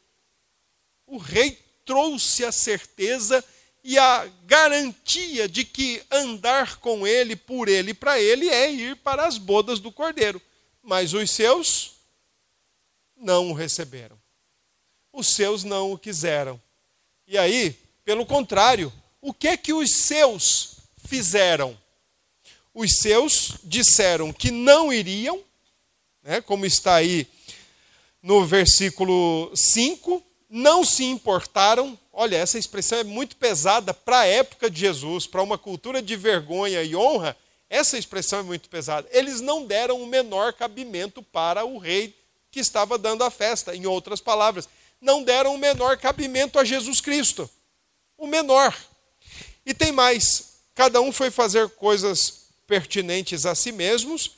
[1.05, 1.51] O rei
[1.85, 3.45] trouxe a certeza
[3.83, 8.95] e a garantia de que andar com ele, por ele e para ele é ir
[8.97, 10.41] para as bodas do cordeiro.
[10.81, 11.91] Mas os seus
[13.15, 14.19] não o receberam
[15.17, 16.61] os seus não o quiseram.
[17.27, 17.75] E aí,
[18.05, 20.77] pelo contrário, o que que os seus
[21.07, 21.77] fizeram?
[22.71, 25.41] Os seus disseram que não iriam,
[26.21, 27.27] né, como está aí
[28.21, 31.97] no versículo 5, não se importaram.
[32.13, 36.15] Olha, essa expressão é muito pesada para a época de Jesus, para uma cultura de
[36.15, 37.35] vergonha e honra.
[37.67, 39.09] Essa expressão é muito pesada.
[39.11, 42.15] Eles não deram o menor cabimento para o rei
[42.51, 43.75] que estava dando a festa.
[43.75, 47.49] Em outras palavras, não deram o menor cabimento a Jesus Cristo.
[48.17, 48.75] O menor.
[49.65, 54.31] E tem mais: cada um foi fazer coisas pertinentes a si mesmos.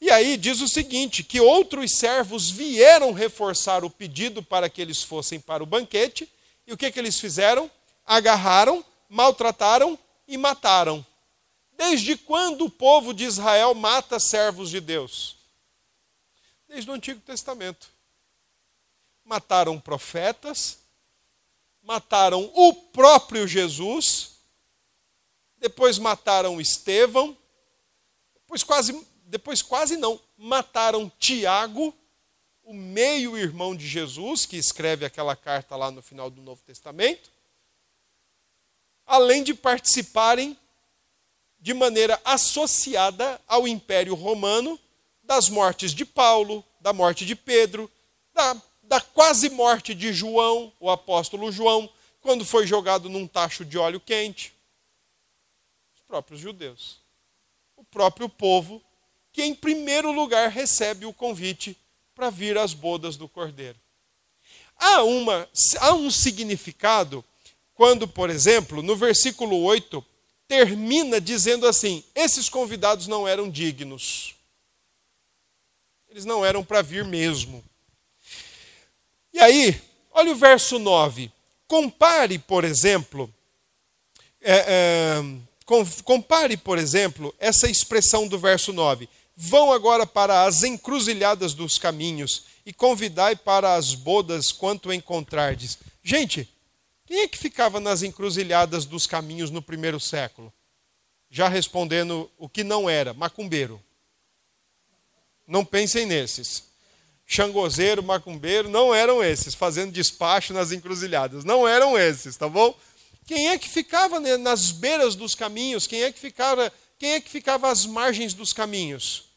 [0.00, 5.02] E aí diz o seguinte: que outros servos vieram reforçar o pedido para que eles
[5.02, 6.28] fossem para o banquete.
[6.66, 7.70] E o que, que eles fizeram?
[8.06, 9.98] Agarraram, maltrataram
[10.28, 11.04] e mataram.
[11.76, 15.36] Desde quando o povo de Israel mata servos de Deus?
[16.68, 17.91] Desde o Antigo Testamento
[19.24, 20.78] mataram profetas,
[21.82, 24.32] mataram o próprio Jesus,
[25.58, 27.36] depois mataram Estevão,
[28.34, 31.94] depois quase, depois quase não, mataram Tiago,
[32.64, 37.30] o meio-irmão de Jesus, que escreve aquela carta lá no final do Novo Testamento,
[39.06, 40.56] além de participarem
[41.60, 44.78] de maneira associada ao Império Romano
[45.22, 47.90] das mortes de Paulo, da morte de Pedro,
[48.34, 48.60] da
[48.92, 51.88] da quase morte de João, o apóstolo João,
[52.20, 54.52] quando foi jogado num tacho de óleo quente.
[55.96, 56.98] Os próprios judeus.
[57.74, 58.82] O próprio povo,
[59.32, 61.74] que em primeiro lugar recebe o convite
[62.14, 63.78] para vir às bodas do cordeiro.
[64.76, 65.48] Há, uma,
[65.80, 67.24] há um significado
[67.72, 70.04] quando, por exemplo, no versículo 8,
[70.46, 74.34] termina dizendo assim: esses convidados não eram dignos.
[76.10, 77.64] Eles não eram para vir mesmo.
[79.32, 81.32] E aí, olha o verso 9.
[81.66, 83.32] Compare, por exemplo,
[84.40, 91.54] é, é, compare, por exemplo, essa expressão do verso 9: Vão agora para as encruzilhadas
[91.54, 95.78] dos caminhos e convidai para as bodas quanto encontrardes.
[96.02, 96.48] Gente,
[97.06, 100.52] quem é que ficava nas encruzilhadas dos caminhos no primeiro século?
[101.30, 103.82] Já respondendo o que não era, macumbeiro.
[105.46, 106.71] Não pensem nesses.
[107.32, 111.44] Xangozeiro, macumbeiro, não eram esses, fazendo despacho nas encruzilhadas.
[111.44, 112.78] Não eram esses, tá bom?
[113.26, 115.86] Quem é que ficava nas beiras dos caminhos?
[115.86, 119.30] Quem é que ficava, quem é que ficava às margens dos caminhos?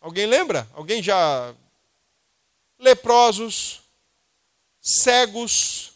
[0.00, 0.66] Alguém lembra?
[0.72, 1.54] Alguém já
[2.78, 3.82] leprosos,
[4.80, 5.92] cegos,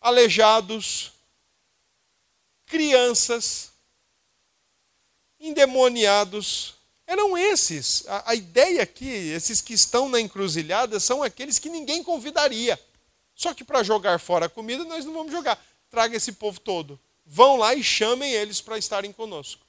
[0.00, 1.10] aleijados,
[2.64, 3.72] crianças,
[5.40, 6.75] endemoniados,
[7.06, 8.04] eram esses.
[8.08, 12.78] A, a, ideia aqui, esses que estão na encruzilhada, são aqueles que ninguém convidaria.
[13.34, 15.62] Só que para jogar fora a comida, nós não vamos jogar.
[15.90, 16.98] Traga esse povo todo.
[17.24, 19.64] Vão lá e chamem eles para estarem conosco.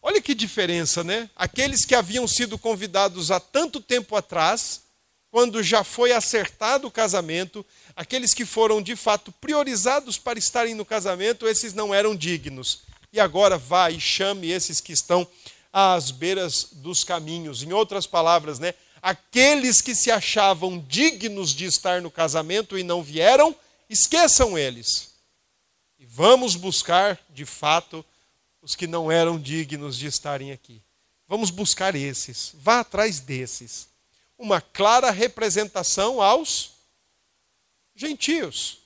[0.00, 1.30] Olha que diferença, né?
[1.34, 4.82] Aqueles que haviam sido convidados há tanto tempo atrás,
[5.30, 7.64] quando já foi acertado o casamento,
[7.96, 12.82] aqueles que foram de fato priorizados para estarem no casamento, esses não eram dignos.
[13.12, 15.26] E agora vá e chame esses que estão
[15.76, 17.64] às beiras dos caminhos.
[17.64, 18.74] Em outras palavras, né?
[19.04, 23.54] aqueles que se achavam dignos de estar no casamento e não vieram,
[23.90, 25.12] esqueçam eles.
[25.98, 28.02] E vamos buscar, de fato,
[28.62, 30.80] os que não eram dignos de estarem aqui.
[31.28, 32.52] Vamos buscar esses.
[32.54, 33.88] Vá atrás desses.
[34.38, 36.72] Uma clara representação aos
[37.94, 38.78] gentios.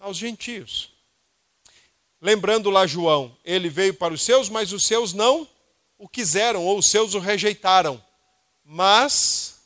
[0.00, 0.91] Aos gentios.
[2.22, 5.46] Lembrando lá João, ele veio para os seus, mas os seus não
[5.98, 8.02] o quiseram, ou os seus o rejeitaram
[8.64, 9.60] mas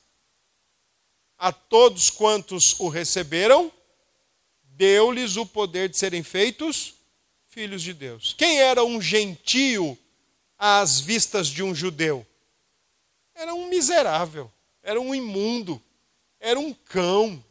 [1.39, 3.71] a todos quantos o receberam,
[4.63, 6.95] deu-lhes o poder de serem feitos
[7.47, 8.35] filhos de Deus.
[8.37, 9.99] Quem era um gentio
[10.59, 12.27] às vistas de um judeu?
[13.35, 14.51] Era um miserável,
[14.83, 15.81] era um imundo,
[16.41, 17.45] era um cão,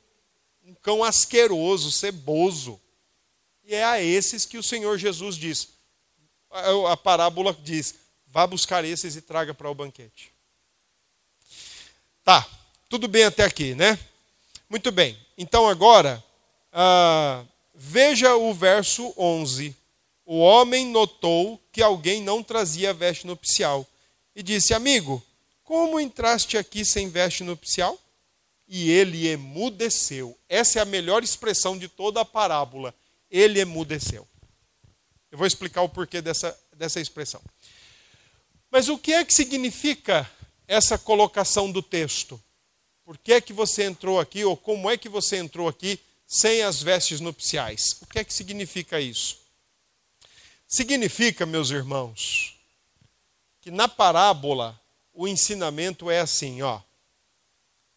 [0.63, 2.82] um cão asqueroso, ceboso.
[3.65, 5.69] E é a esses que o Senhor Jesus diz.
[6.89, 7.95] A parábola diz:
[8.28, 10.32] vá buscar esses e traga para o banquete.
[12.23, 12.47] Tá,
[12.88, 13.99] tudo bem até aqui, né?
[14.69, 15.17] Muito bem.
[15.38, 16.23] Então agora,
[16.71, 19.75] ah, veja o verso 11.
[20.25, 23.86] O homem notou que alguém não trazia veste nupcial
[24.36, 25.23] e disse: Amigo,
[25.63, 27.97] como entraste aqui sem veste nupcial?
[28.67, 30.38] E ele emudeceu.
[30.49, 32.93] Essa é a melhor expressão de toda a parábola.
[33.36, 34.28] Ele emudeceu.
[35.32, 37.41] Eu vou explicar o porquê dessa, dessa expressão.
[38.71, 40.30] Mas o que é que significa
[40.67, 42.41] essa colocação do texto.
[43.04, 46.63] Por que é que você entrou aqui, ou como é que você entrou aqui sem
[46.63, 47.98] as vestes nupciais?
[48.02, 49.39] O que é que significa isso?
[50.67, 52.58] Significa, meus irmãos,
[53.62, 54.80] que na parábola
[55.13, 56.82] o ensinamento é assim, ó.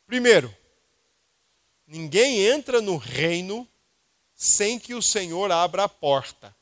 [0.07, 0.55] Primeiro,
[1.87, 3.66] ninguém entra no reino
[4.38, 6.55] sem que o Senhor abra a porta.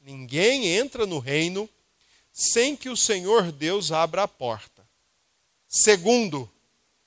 [0.00, 1.70] Ninguém entra no reino
[2.32, 4.84] sem que o Senhor Deus abra a porta.
[5.68, 6.50] Segundo,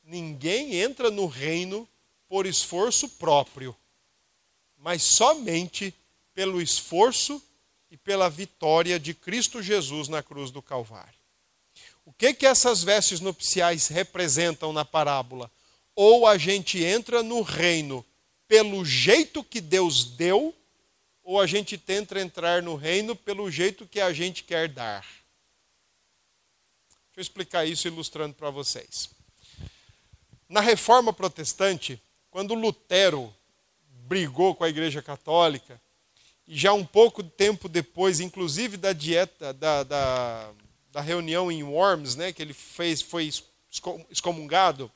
[0.05, 1.87] ninguém entra no reino
[2.29, 3.75] por esforço próprio,
[4.77, 5.93] mas somente
[6.33, 7.43] pelo esforço
[7.91, 11.13] e pela vitória de Cristo Jesus na cruz do Calvário.
[12.05, 15.51] O que que essas vestes nupciais representam na parábola?
[15.93, 18.05] Ou a gente entra no reino
[18.53, 20.53] pelo jeito que Deus deu,
[21.23, 25.01] ou a gente tenta entrar no reino pelo jeito que a gente quer dar.
[25.01, 29.09] Deixa eu explicar isso ilustrando para vocês.
[30.47, 33.33] Na reforma protestante, quando Lutero
[33.87, 35.81] brigou com a Igreja Católica,
[36.47, 40.53] e já um pouco tempo depois, inclusive da dieta, da, da,
[40.91, 43.31] da reunião em Worms, né, que ele fez, foi
[44.11, 44.91] excomungado,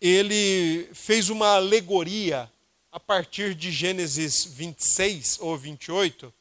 [0.00, 2.50] ele fez uma alegoria
[2.90, 6.32] a partir de Gênesis 26 ou 28,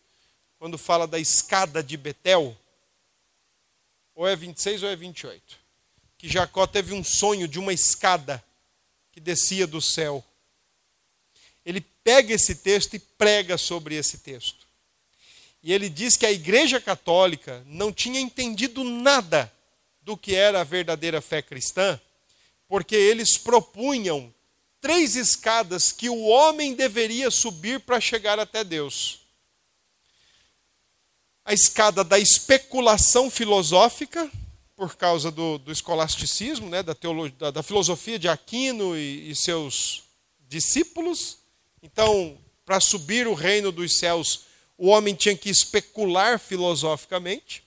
[0.58, 2.56] quando fala da escada de Betel.
[4.16, 5.58] Ou é 26 ou é 28.
[6.18, 8.43] Que Jacó teve um sonho de uma escada
[9.12, 10.24] que descia do céu.
[11.66, 14.66] Ele pega esse texto e prega sobre esse texto.
[15.62, 19.52] E ele diz que a Igreja Católica não tinha entendido nada
[20.04, 22.00] do que era a verdadeira fé cristã,
[22.76, 24.36] porque eles propunham
[24.82, 29.21] três escadas que o homem deveria subir para chegar até Deus.
[31.45, 34.30] A escada da especulação filosófica,
[34.76, 39.36] por causa do, do escolasticismo, né, da, teologia, da, da, filosofia de Aquino e, e
[39.38, 40.03] seus
[40.45, 41.38] discípulos.
[41.82, 44.41] Então, para subir o reino dos céus,
[44.78, 47.63] o homem tinha que especular filosoficamente.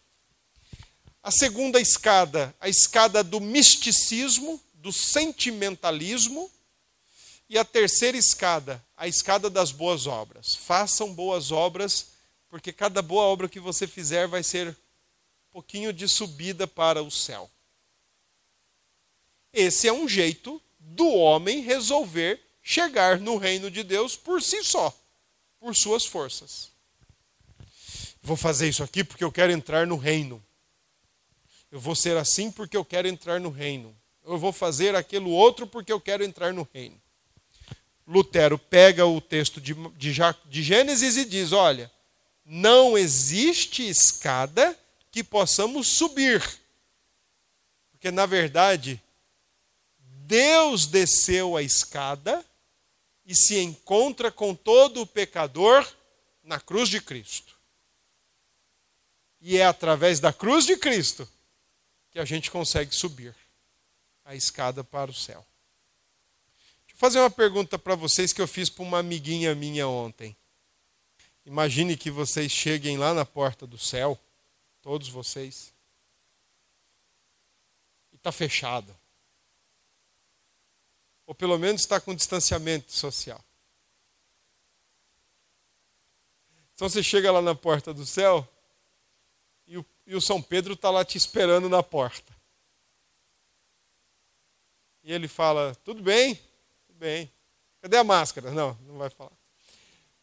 [1.22, 6.50] A segunda escada, a escada do misticismo, do sentimentalismo.
[7.50, 10.54] E a terceira escada, a escada das boas obras.
[10.54, 12.08] Façam boas obras,
[12.48, 17.10] porque cada boa obra que você fizer vai ser um pouquinho de subida para o
[17.10, 17.50] céu.
[19.52, 24.94] Esse é um jeito do homem resolver chegar no reino de Deus por si só,
[25.58, 26.70] por suas forças.
[28.22, 30.44] Vou fazer isso aqui porque eu quero entrar no reino.
[31.70, 33.96] Eu vou ser assim porque eu quero entrar no reino.
[34.28, 37.00] Eu vou fazer aquilo outro porque eu quero entrar no reino.
[38.06, 40.12] Lutero pega o texto de, de,
[40.44, 41.90] de Gênesis e diz: olha,
[42.44, 44.78] não existe escada
[45.10, 46.42] que possamos subir.
[47.90, 49.02] Porque, na verdade,
[50.26, 52.44] Deus desceu a escada
[53.24, 55.90] e se encontra com todo o pecador
[56.44, 57.56] na cruz de Cristo.
[59.40, 61.26] E é através da cruz de Cristo
[62.10, 63.34] que a gente consegue subir
[64.28, 65.44] a escada para o céu.
[66.80, 70.36] Deixa eu fazer uma pergunta para vocês que eu fiz para uma amiguinha minha ontem.
[71.46, 74.20] Imagine que vocês cheguem lá na porta do céu,
[74.82, 75.72] todos vocês,
[78.12, 78.94] e está fechado.
[81.26, 83.42] Ou pelo menos está com distanciamento social.
[86.74, 88.46] Então você chega lá na porta do céu,
[89.66, 92.37] e o São Pedro está lá te esperando na porta.
[95.08, 96.34] E ele fala: Tudo bem?
[96.86, 97.32] Tudo bem.
[97.80, 98.50] Cadê a máscara?
[98.50, 99.32] Não, não vai falar.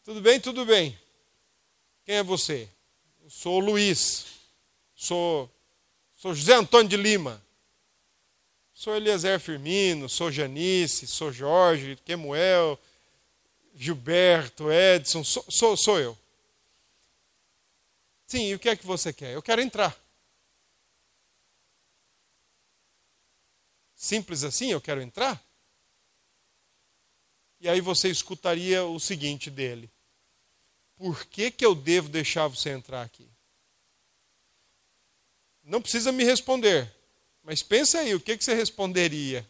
[0.04, 0.96] Tudo bem, tudo bem.
[2.04, 2.68] Quem é você?
[3.20, 4.26] Eu sou o Luiz.
[4.94, 5.50] Sou,
[6.14, 7.42] sou José Antônio de Lima.
[8.72, 12.78] Sou Eliezer Firmino, sou Janice, sou Jorge, Kemuel,
[13.74, 16.16] Gilberto, Edson, sou, sou, sou eu.
[18.28, 19.32] Sim, e o que é que você quer?
[19.32, 19.98] Eu quero entrar.
[23.96, 25.42] Simples assim, eu quero entrar?
[27.58, 29.90] E aí você escutaria o seguinte dele:
[30.94, 33.26] Por que, que eu devo deixar você entrar aqui?
[35.62, 36.94] Não precisa me responder,
[37.42, 39.48] mas pensa aí, o que, que você responderia?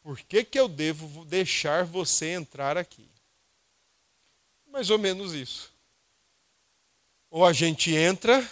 [0.00, 3.10] Por que, que eu devo deixar você entrar aqui?
[4.66, 5.72] Mais ou menos isso.
[7.30, 8.48] Ou a gente entra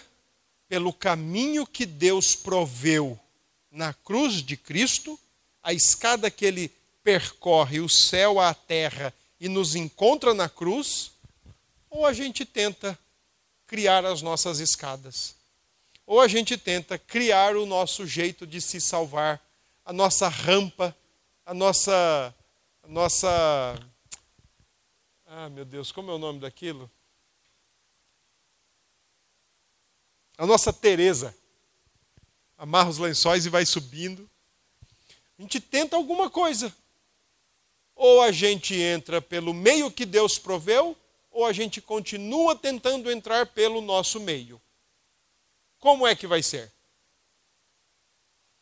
[0.68, 3.21] pelo caminho que Deus proveu
[3.72, 5.18] na cruz de Cristo,
[5.62, 6.70] a escada que ele
[7.02, 11.10] percorre o céu à terra e nos encontra na cruz,
[11.90, 12.96] ou a gente tenta
[13.66, 15.34] criar as nossas escadas.
[16.06, 19.40] Ou a gente tenta criar o nosso jeito de se salvar,
[19.84, 20.94] a nossa rampa,
[21.46, 22.34] a nossa
[22.82, 23.74] a nossa
[25.26, 26.90] Ah, meu Deus, como é o nome daquilo?
[30.36, 31.34] A nossa Teresa
[32.62, 34.30] amarra os lençóis e vai subindo.
[35.36, 36.72] A gente tenta alguma coisa.
[37.96, 40.96] Ou a gente entra pelo meio que Deus proveu,
[41.28, 44.62] ou a gente continua tentando entrar pelo nosso meio.
[45.80, 46.70] Como é que vai ser?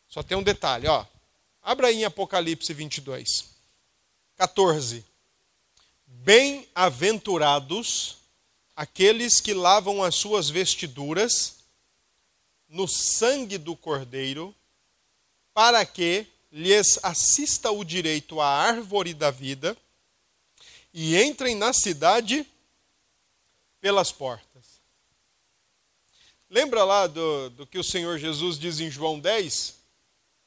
[0.09, 1.05] Só tem um detalhe, ó.
[1.61, 3.51] Abra aí em Apocalipse 22.
[4.37, 5.05] 14.
[6.07, 8.17] Bem-aventurados
[8.75, 11.60] aqueles que lavam as suas vestiduras
[12.71, 14.55] no sangue do Cordeiro,
[15.53, 19.77] para que lhes assista o direito à árvore da vida
[20.93, 22.47] e entrem na cidade
[23.81, 24.81] pelas portas.
[26.49, 29.77] Lembra lá do, do que o Senhor Jesus diz em João 10?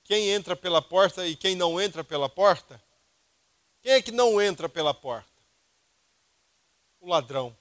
[0.04, 2.82] Quem entra pela porta e quem não entra pela porta?
[3.82, 5.30] Quem é que não entra pela porta?
[7.00, 7.56] O ladrão.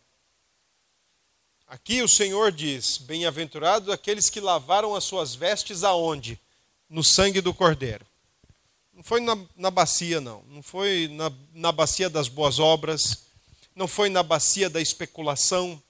[1.72, 6.38] Aqui o Senhor diz: Bem-aventurados aqueles que lavaram as suas vestes aonde?
[6.86, 8.04] No sangue do Cordeiro.
[8.92, 10.44] Não foi na, na bacia, não.
[10.50, 13.22] Não foi na, na bacia das boas obras.
[13.74, 15.82] Não foi na bacia da especulação.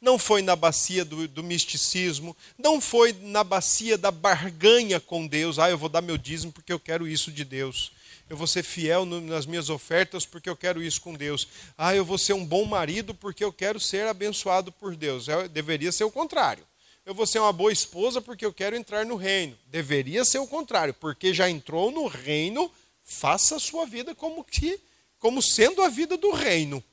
[0.00, 2.34] Não foi na bacia do, do misticismo.
[2.56, 5.58] Não foi na bacia da barganha com Deus.
[5.58, 7.92] Ah, eu vou dar meu dízimo porque eu quero isso de Deus
[8.28, 11.46] eu vou ser fiel nas minhas ofertas porque eu quero isso com Deus.
[11.76, 15.28] Ah, eu vou ser um bom marido porque eu quero ser abençoado por Deus.
[15.28, 16.66] Eu, deveria ser o contrário.
[17.04, 19.56] Eu vou ser uma boa esposa porque eu quero entrar no reino.
[19.66, 22.70] Deveria ser o contrário, porque já entrou no reino,
[23.02, 24.80] faça a sua vida como que
[25.24, 26.84] como sendo a vida do reino.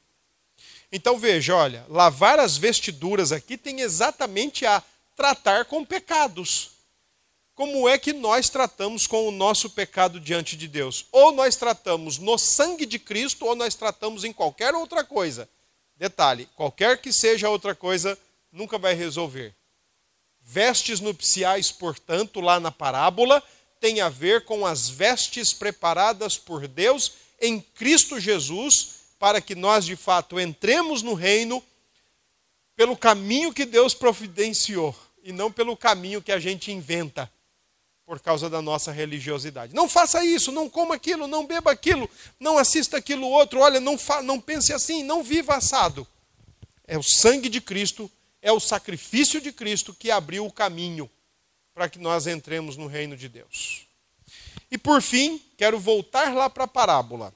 [0.89, 4.82] Então veja, olha, lavar as vestiduras aqui tem exatamente a
[5.17, 6.71] tratar com pecados.
[7.62, 11.05] Como é que nós tratamos com o nosso pecado diante de Deus.
[11.12, 15.47] Ou nós tratamos no sangue de Cristo, ou nós tratamos em qualquer outra coisa.
[15.95, 18.18] Detalhe: qualquer que seja outra coisa,
[18.51, 19.53] nunca vai resolver.
[20.41, 23.43] Vestes nupciais, portanto, lá na parábola,
[23.80, 29.86] tem a ver com as vestes preparadas por Deus em Cristo Jesus, para que nós
[29.86, 31.64] de fato entremos no reino
[32.76, 37.32] pelo caminho que Deus providenciou e não pelo caminho que a gente inventa
[38.12, 39.74] por causa da nossa religiosidade.
[39.74, 43.97] Não faça isso, não coma aquilo, não beba aquilo, não assista aquilo outro, olha, não,
[44.26, 46.05] não pense assim, não viva assado.
[46.86, 51.09] É o sangue de Cristo, é o sacrifício de Cristo que abriu o caminho
[51.74, 53.88] para que nós entremos no reino de Deus.
[54.70, 57.34] E por fim, quero voltar lá para a parábola.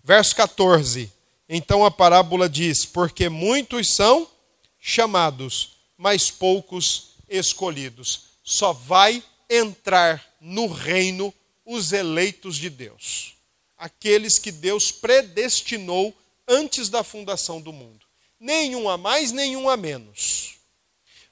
[0.00, 1.12] Verso 14.
[1.48, 4.30] Então a parábola diz: Porque muitos são
[4.78, 8.26] chamados, mas poucos escolhidos.
[8.44, 11.32] Só vai entrar no reino
[11.64, 13.34] os eleitos de Deus,
[13.76, 16.16] aqueles que Deus predestinou
[16.46, 18.06] antes da fundação do mundo.
[18.38, 20.56] Nenhum a mais, nenhum a menos.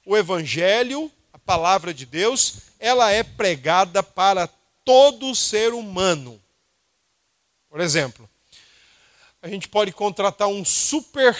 [0.05, 4.47] O evangelho, a palavra de Deus, ela é pregada para
[4.83, 6.41] todo ser humano.
[7.69, 8.29] Por exemplo,
[9.41, 11.37] a gente pode contratar um super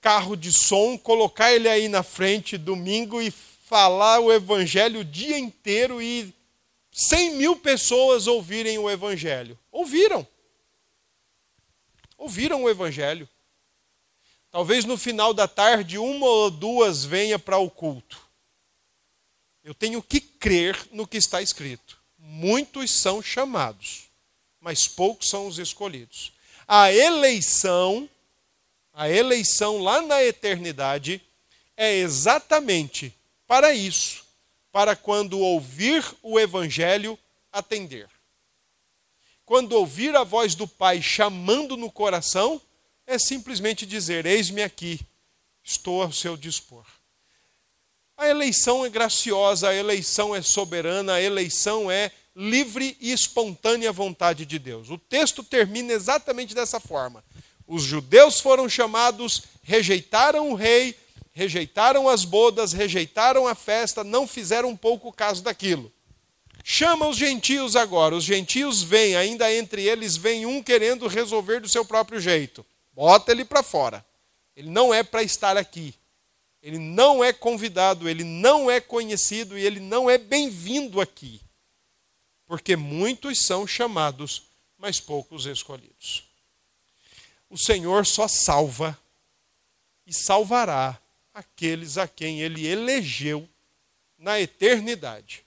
[0.00, 3.32] carro de som, colocar ele aí na frente domingo e
[3.68, 6.34] falar o evangelho o dia inteiro e
[6.90, 9.58] 100 mil pessoas ouvirem o evangelho.
[9.70, 10.26] Ouviram.
[12.16, 13.28] Ouviram o evangelho.
[14.50, 18.18] Talvez no final da tarde uma ou duas venha para o culto.
[19.62, 21.98] Eu tenho que crer no que está escrito.
[22.18, 24.04] Muitos são chamados,
[24.60, 26.32] mas poucos são os escolhidos
[26.68, 28.06] a eleição,
[28.92, 31.22] a eleição lá na eternidade,
[31.74, 33.14] é exatamente
[33.48, 34.24] para isso,
[34.70, 37.18] para quando ouvir o Evangelho,
[37.50, 38.08] atender.
[39.44, 42.60] Quando ouvir a voz do Pai chamando no coração,
[43.06, 45.00] é simplesmente dizer: Eis-me aqui,
[45.64, 46.84] estou ao seu dispor.
[48.18, 54.44] A eleição é graciosa, a eleição é soberana, a eleição é livre e espontânea vontade
[54.44, 54.90] de Deus.
[54.90, 57.24] O texto termina exatamente dessa forma.
[57.66, 60.94] Os judeus foram chamados, rejeitaram o rei,
[61.38, 65.92] rejeitaram as bodas, rejeitaram a festa, não fizeram um pouco caso daquilo.
[66.64, 68.14] Chama os gentios agora.
[68.14, 72.66] Os gentios vêm, ainda entre eles vem um querendo resolver do seu próprio jeito.
[72.92, 74.04] Bota ele para fora.
[74.56, 75.94] Ele não é para estar aqui.
[76.62, 81.40] Ele não é convidado, ele não é conhecido e ele não é bem-vindo aqui
[82.48, 84.42] porque muitos são chamados,
[84.78, 86.24] mas poucos escolhidos.
[87.50, 88.98] O Senhor só salva
[90.06, 90.98] e salvará
[91.38, 93.48] aqueles a quem ele elegeu
[94.18, 95.44] na eternidade.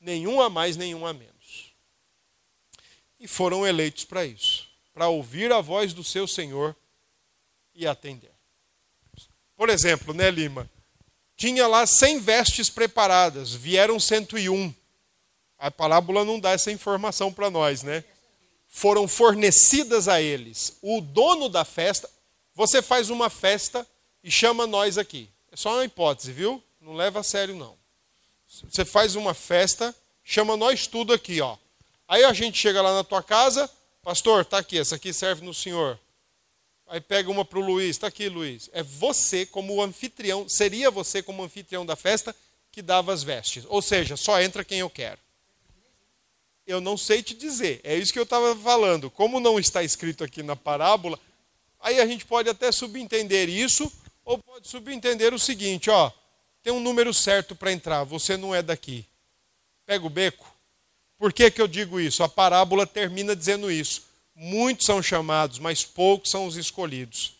[0.00, 1.72] Nenhum a mais, nenhum a menos.
[3.18, 6.74] E foram eleitos para isso para ouvir a voz do seu Senhor
[7.72, 8.32] e atender.
[9.56, 10.68] Por exemplo, né, Lima?
[11.36, 14.74] Tinha lá 100 vestes preparadas, vieram 101.
[15.56, 18.02] A parábola não dá essa informação para nós, né?
[18.66, 20.76] Foram fornecidas a eles.
[20.82, 22.10] O dono da festa,
[22.52, 23.86] você faz uma festa
[24.22, 25.28] e chama nós aqui.
[25.50, 26.62] É só uma hipótese, viu?
[26.80, 27.76] Não leva a sério não.
[28.46, 29.94] Você faz uma festa,
[30.24, 31.56] chama nós tudo aqui, ó.
[32.06, 33.70] Aí a gente chega lá na tua casa,
[34.02, 35.98] pastor, tá aqui, essa aqui serve no senhor.
[36.86, 38.70] Aí pega uma para o Luiz, está aqui, Luiz.
[38.72, 42.34] É você como o anfitrião, seria você como anfitrião da festa
[42.72, 43.64] que dava as vestes.
[43.68, 45.18] Ou seja, só entra quem eu quero
[46.68, 47.80] eu não sei te dizer.
[47.82, 49.10] É isso que eu estava falando.
[49.10, 51.18] Como não está escrito aqui na parábola,
[51.80, 53.90] aí a gente pode até subentender isso,
[54.28, 56.12] ou pode subentender o seguinte: ó,
[56.62, 59.06] tem um número certo para entrar, você não é daqui.
[59.86, 60.46] Pega o beco.
[61.16, 62.22] Por que, que eu digo isso?
[62.22, 64.02] A parábola termina dizendo isso.
[64.36, 67.32] Muitos são chamados, mas poucos são os escolhidos.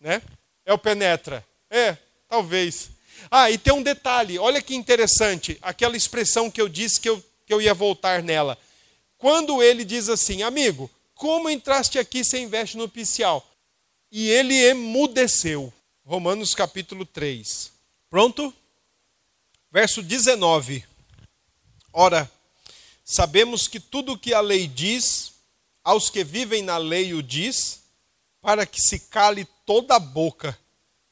[0.00, 0.22] Né?
[0.64, 1.44] É o penetra.
[1.68, 2.90] É, talvez.
[3.30, 7.22] Ah, e tem um detalhe, olha que interessante, aquela expressão que eu disse que eu,
[7.44, 8.56] que eu ia voltar nela.
[9.18, 13.44] Quando ele diz assim, amigo, como entraste aqui sem veste nupcial?
[14.10, 15.72] E ele emudeceu.
[16.08, 17.70] Romanos capítulo 3.
[18.08, 18.50] Pronto?
[19.70, 20.82] Verso 19.
[21.92, 22.32] Ora,
[23.04, 25.34] sabemos que tudo o que a lei diz,
[25.84, 27.82] aos que vivem na lei o diz,
[28.40, 30.58] para que se cale toda a boca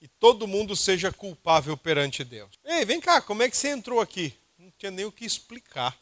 [0.00, 2.58] e todo mundo seja culpável perante Deus.
[2.64, 4.32] Ei, vem cá, como é que você entrou aqui?
[4.56, 5.94] Não tinha nem o que explicar.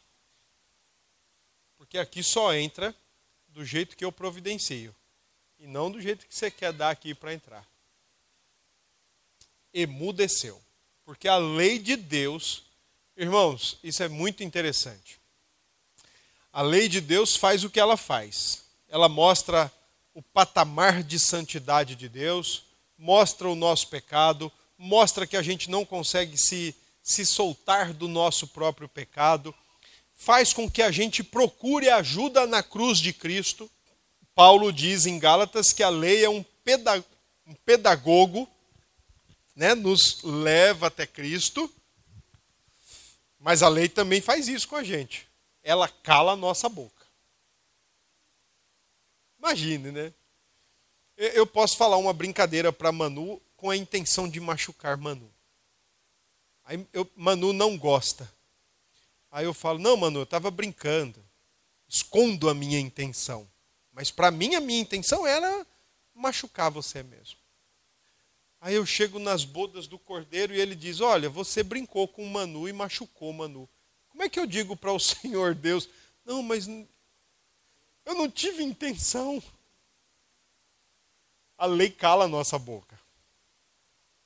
[1.75, 2.95] Porque aqui só entra
[3.49, 4.95] do jeito que eu providencio.
[5.59, 7.74] E não do jeito que você quer dar aqui para entrar.
[9.75, 10.59] Emudeceu.
[11.03, 12.65] Porque a lei de Deus
[13.17, 15.21] Irmãos, isso é muito interessante.
[16.51, 18.63] A lei de Deus faz o que ela faz.
[18.89, 19.71] Ela mostra
[20.13, 22.65] o patamar de santidade de Deus,
[22.97, 28.47] mostra o nosso pecado, mostra que a gente não consegue se, se soltar do nosso
[28.47, 29.55] próprio pecado,
[30.13, 33.71] faz com que a gente procure ajuda na cruz de Cristo.
[34.33, 36.43] Paulo diz em Gálatas que a lei é um,
[37.65, 38.49] pedagogo,
[39.55, 41.73] né, nos leva até Cristo,
[43.39, 45.27] mas a lei também faz isso com a gente.
[45.63, 47.05] Ela cala a nossa boca.
[49.39, 50.13] Imagine, né?
[51.15, 55.31] Eu posso falar uma brincadeira para Manu com a intenção de machucar Manu.
[56.65, 58.29] Aí eu, Manu não gosta.
[59.31, 61.23] Aí eu falo: Não, Manu, eu estava brincando.
[61.87, 63.47] Escondo a minha intenção.
[63.91, 65.65] Mas para mim, a minha intenção era
[66.13, 67.44] machucar você mesmo.
[68.65, 72.29] Aí eu chego nas bodas do cordeiro e ele diz: Olha, você brincou com o
[72.31, 73.69] Manu e machucou Manu.
[74.09, 75.87] Como é que eu digo para o Senhor Deus?
[76.25, 79.39] Não, mas eu não tive intenção.
[81.55, 82.99] A lei cala a nossa boca.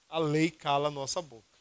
[0.07, 1.59] A lei cala a nossa boca.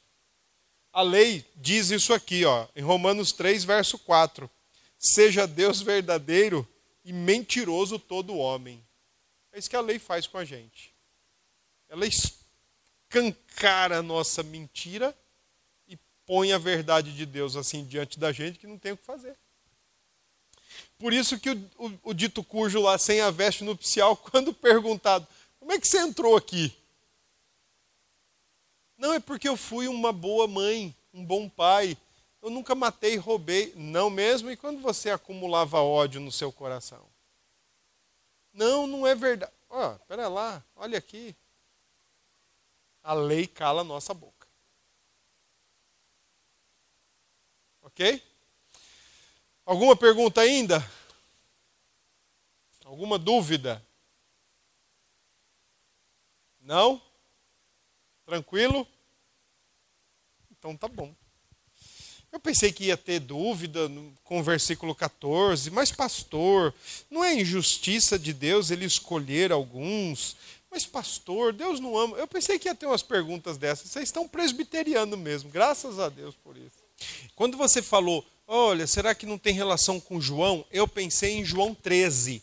[0.92, 4.48] A lei diz isso aqui, ó, em Romanos 3, verso 4.
[4.96, 6.64] Seja Deus verdadeiro
[7.04, 8.80] e mentiroso todo homem.
[9.50, 10.94] É isso que a lei faz com a gente.
[11.88, 12.06] Ela
[13.08, 15.16] escancara a nossa mentira
[15.88, 15.96] e
[16.26, 19.36] põe a verdade de Deus assim diante da gente que não tem o que fazer.
[20.98, 25.26] Por isso que o, o, o dito cujo lá sem a veste nupcial, quando perguntado,
[25.58, 26.76] como é que você entrou aqui?
[28.96, 31.96] Não, é porque eu fui uma boa mãe, um bom pai.
[32.42, 33.72] Eu nunca matei, roubei.
[33.76, 34.50] Não mesmo?
[34.50, 37.06] E quando você acumulava ódio no seu coração?
[38.52, 39.52] Não, não é verdade.
[39.70, 41.36] Ó, oh, pera lá, olha aqui.
[43.08, 44.46] A lei cala a nossa boca.
[47.80, 48.22] Ok?
[49.64, 50.86] Alguma pergunta ainda?
[52.84, 53.82] Alguma dúvida?
[56.60, 57.00] Não?
[58.26, 58.86] Tranquilo?
[60.50, 61.16] Então tá bom.
[62.30, 63.88] Eu pensei que ia ter dúvida
[64.22, 66.74] com o versículo 14, mas pastor,
[67.10, 70.36] não é injustiça de Deus ele escolher alguns?
[70.86, 72.16] Pastor, Deus não ama.
[72.16, 73.90] Eu pensei que ia ter umas perguntas dessas.
[73.90, 76.78] Vocês estão presbiteriano mesmo, graças a Deus por isso.
[77.34, 80.64] Quando você falou, olha, será que não tem relação com João?
[80.70, 82.42] Eu pensei em João 13,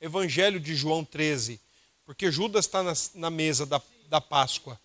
[0.00, 1.60] Evangelho de João 13,
[2.04, 4.78] porque Judas está na, na mesa da, da Páscoa,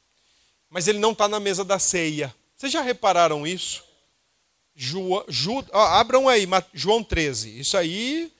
[0.70, 2.34] mas ele não está na mesa da ceia.
[2.56, 3.84] Vocês já repararam isso?
[4.76, 7.60] Ju, Ju, ó, abram aí, João 13.
[7.60, 8.32] Isso aí,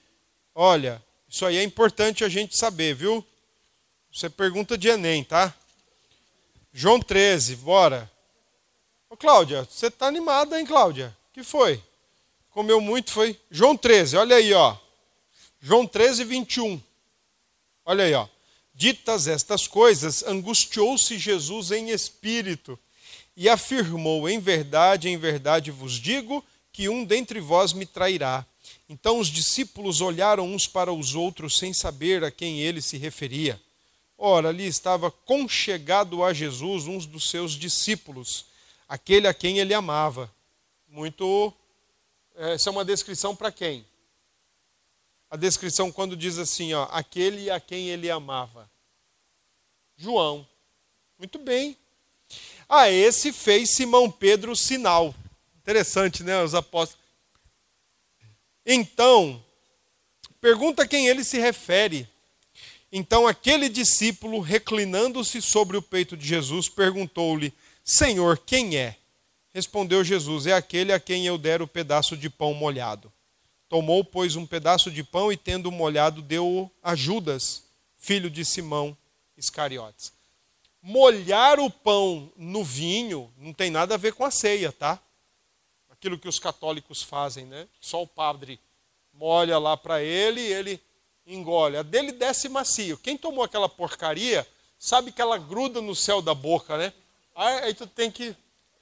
[0.54, 3.24] olha, isso aí é importante a gente saber, viu?
[4.16, 5.54] Você pergunta de Enem, tá?
[6.72, 8.10] João 13, bora.
[9.10, 11.14] Ô, Cláudia, você está animada, hein, Cláudia?
[11.34, 11.82] que foi?
[12.48, 13.38] Comeu muito, foi?
[13.50, 14.74] João 13, olha aí, ó.
[15.60, 16.80] João 13, 21.
[17.84, 18.26] Olha aí, ó.
[18.74, 22.78] Ditas estas coisas, angustiou-se Jesus em espírito
[23.36, 26.42] e afirmou: Em verdade, em verdade vos digo
[26.72, 28.46] que um dentre vós me trairá.
[28.88, 33.60] Então os discípulos olharam uns para os outros sem saber a quem ele se referia.
[34.18, 38.46] Ora, ali estava conchegado a Jesus um dos seus discípulos,
[38.88, 40.32] aquele a quem ele amava.
[40.88, 41.52] Muito.
[42.34, 43.86] Essa é uma descrição para quem?
[45.30, 48.70] A descrição quando diz assim, ó, aquele a quem ele amava.
[49.96, 50.46] João.
[51.18, 51.76] Muito bem.
[52.68, 55.14] A esse fez Simão Pedro o sinal.
[55.56, 56.42] Interessante, né?
[56.42, 57.04] Os apóstolos.
[58.64, 59.44] Então,
[60.40, 62.08] pergunta a quem ele se refere.
[62.98, 67.52] Então, aquele discípulo, reclinando-se sobre o peito de Jesus, perguntou-lhe:
[67.84, 68.96] Senhor, quem é?
[69.52, 73.12] Respondeu Jesus: É aquele a quem eu der o pedaço de pão molhado.
[73.68, 77.64] Tomou, pois, um pedaço de pão e, tendo molhado, deu-o a Judas,
[77.98, 78.96] filho de Simão
[79.36, 80.16] Iscariotes
[80.88, 85.02] molhar o pão no vinho não tem nada a ver com a ceia, tá?
[85.90, 87.66] Aquilo que os católicos fazem, né?
[87.80, 88.60] Só o padre
[89.12, 90.80] molha lá para ele ele
[91.26, 91.76] engole.
[91.76, 92.96] A dele desce macio.
[92.98, 94.46] Quem tomou aquela porcaria
[94.78, 96.92] sabe que ela gruda no céu da boca, né?
[97.34, 98.34] Aí tu tem que.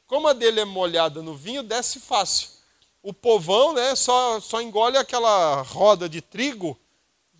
[0.06, 2.48] Como a dele é molhada no vinho, desce fácil.
[3.02, 6.78] O povão, né, só, só engole aquela roda de trigo,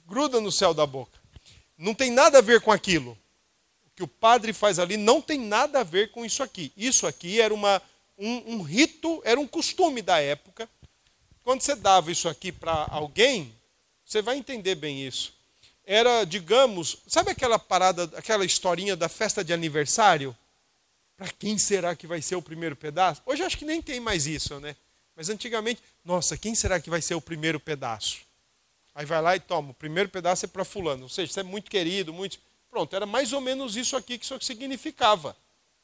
[0.07, 1.18] gruda no céu da boca.
[1.76, 3.16] Não tem nada a ver com aquilo
[3.94, 6.72] que o padre faz ali não tem nada a ver com isso aqui.
[6.76, 7.80] Isso aqui era uma,
[8.18, 10.68] um, um rito, era um costume da época.
[11.42, 13.55] Quando você dava isso aqui para alguém,
[14.05, 15.32] você vai entender bem isso.
[15.84, 20.36] Era, digamos, sabe aquela parada, aquela historinha da festa de aniversário?
[21.16, 23.22] Para quem será que vai ser o primeiro pedaço?
[23.26, 24.74] Hoje acho que nem tem mais isso, né?
[25.14, 28.18] Mas antigamente, nossa, quem será que vai ser o primeiro pedaço?
[28.94, 31.05] Aí vai lá e toma, o primeiro pedaço é para fulano.
[31.05, 32.38] Ou seja, você é muito querido, muito.
[32.70, 35.36] Pronto, era mais ou menos isso aqui que isso significava.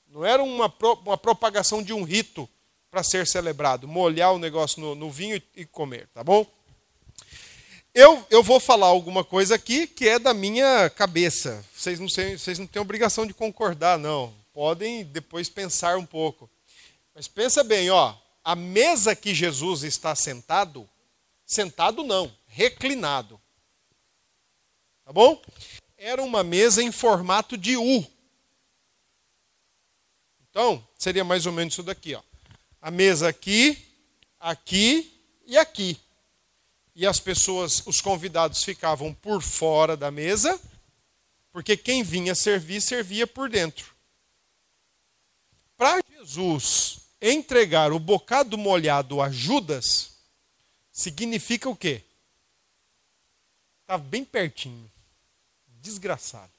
[0.06, 0.72] Não era uma,
[1.04, 2.48] uma propagação de um rito
[2.90, 6.44] para ser celebrado, molhar o negócio no, no vinho e, e comer, tá bom?
[7.92, 11.64] Eu, eu vou falar alguma coisa aqui que é da minha cabeça.
[11.74, 14.32] Vocês não, vocês não têm obrigação de concordar, não.
[14.52, 16.48] Podem depois pensar um pouco.
[17.12, 18.14] Mas pensa bem, ó,
[18.44, 20.88] a mesa que Jesus está sentado,
[21.44, 23.40] sentado não, reclinado.
[25.04, 25.42] Tá bom?
[25.98, 28.06] Era uma mesa em formato de U.
[30.48, 32.22] Então, seria mais ou menos isso daqui, ó.
[32.80, 33.76] A mesa aqui,
[34.38, 35.12] aqui
[35.44, 36.00] e aqui.
[37.00, 40.60] E as pessoas, os convidados ficavam por fora da mesa,
[41.50, 43.94] porque quem vinha servir, servia por dentro.
[45.78, 50.18] Para Jesus entregar o bocado molhado a Judas,
[50.92, 52.04] significa o quê?
[53.80, 54.92] Estava bem pertinho.
[55.80, 56.52] Desgraçado.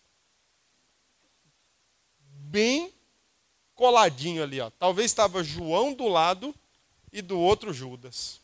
[2.20, 2.92] Bem
[3.76, 4.72] coladinho ali, ó.
[4.72, 6.52] Talvez estava João do lado
[7.14, 8.41] e do outro Judas.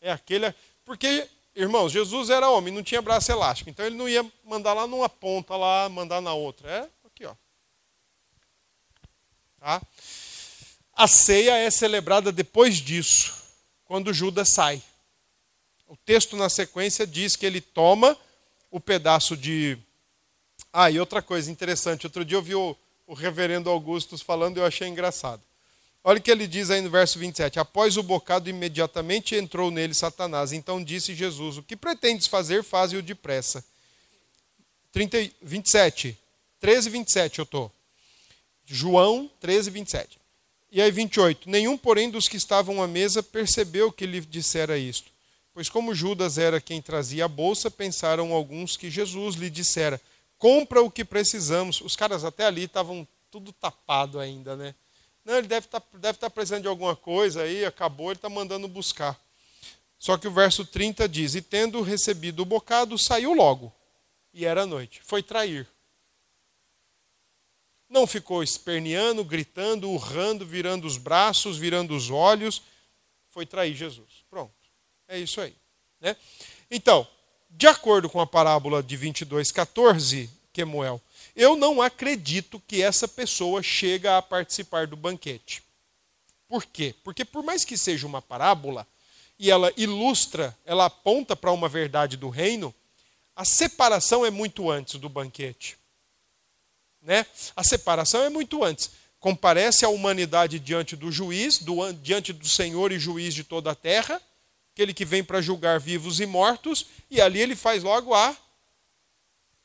[0.00, 0.54] É aquele.
[0.84, 3.70] Porque, irmãos, Jesus era homem, não tinha braço elástico.
[3.70, 6.70] Então ele não ia mandar lá numa ponta, lá, mandar na outra.
[6.70, 7.34] É aqui, ó.
[9.58, 9.82] Tá?
[10.92, 13.34] A ceia é celebrada depois disso,
[13.84, 14.82] quando Judas sai.
[15.86, 18.16] O texto na sequência diz que ele toma
[18.70, 19.78] o pedaço de.
[20.72, 22.06] Ah, e outra coisa interessante.
[22.06, 22.76] Outro dia eu vi o,
[23.06, 25.42] o reverendo Augustus falando e eu achei engraçado.
[26.04, 27.58] Olha o que ele diz aí no verso 27.
[27.58, 30.52] Após o bocado, imediatamente entrou nele Satanás.
[30.52, 33.64] Então disse Jesus: O que pretendes fazer, faze-o depressa.
[34.92, 36.16] 30, 27.
[36.60, 37.72] 13, 27 eu estou.
[38.64, 40.18] João 13, 27.
[40.70, 41.48] E aí 28.
[41.48, 45.10] Nenhum, porém, dos que estavam à mesa percebeu que lhe dissera isto.
[45.54, 50.00] Pois como Judas era quem trazia a bolsa, pensaram alguns que Jesus lhe dissera:
[50.38, 51.80] compra o que precisamos.
[51.80, 54.74] Os caras até ali estavam tudo tapado ainda, né?
[55.28, 58.30] Não, ele deve estar, tá, deve tá precisando de alguma coisa aí, acabou, ele está
[58.30, 59.14] mandando buscar.
[59.98, 63.70] Só que o verso 30 diz: E tendo recebido o bocado, saiu logo.
[64.32, 65.02] E era noite.
[65.04, 65.68] Foi trair.
[67.90, 72.62] Não ficou esperneando, gritando, urrando, virando os braços, virando os olhos.
[73.28, 74.24] Foi trair Jesus.
[74.30, 74.54] Pronto.
[75.06, 75.54] É isso aí.
[76.00, 76.16] Né?
[76.70, 77.06] Então,
[77.50, 81.02] de acordo com a parábola de 22, 14, Quemuel,
[81.38, 85.62] eu não acredito que essa pessoa chega a participar do banquete.
[86.48, 86.96] Por quê?
[87.04, 88.84] Porque por mais que seja uma parábola,
[89.38, 92.74] e ela ilustra, ela aponta para uma verdade do reino,
[93.36, 95.78] a separação é muito antes do banquete.
[97.00, 97.24] Né?
[97.54, 98.90] A separação é muito antes.
[99.20, 103.76] Comparece a humanidade diante do juiz, do, diante do Senhor e juiz de toda a
[103.76, 104.20] terra,
[104.74, 108.36] aquele que vem para julgar vivos e mortos, e ali ele faz logo a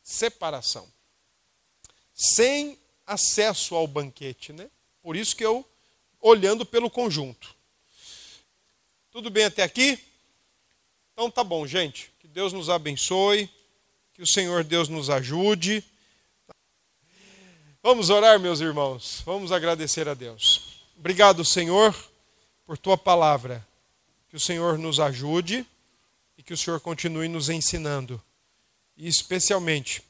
[0.03, 0.92] separação.
[2.13, 4.69] Sem acesso ao banquete, né?
[5.01, 5.65] Por isso que eu
[6.21, 7.55] olhando pelo conjunto.
[9.11, 9.99] Tudo bem até aqui?
[11.11, 12.11] Então tá bom, gente.
[12.19, 13.49] Que Deus nos abençoe,
[14.13, 15.83] que o Senhor Deus nos ajude.
[17.81, 19.21] Vamos orar, meus irmãos.
[19.25, 20.81] Vamos agradecer a Deus.
[20.97, 21.93] Obrigado, Senhor,
[22.65, 23.65] por tua palavra
[24.29, 25.63] que o Senhor nos ajude
[26.37, 28.19] e que o Senhor continue nos ensinando.
[28.97, 30.01] E especialmente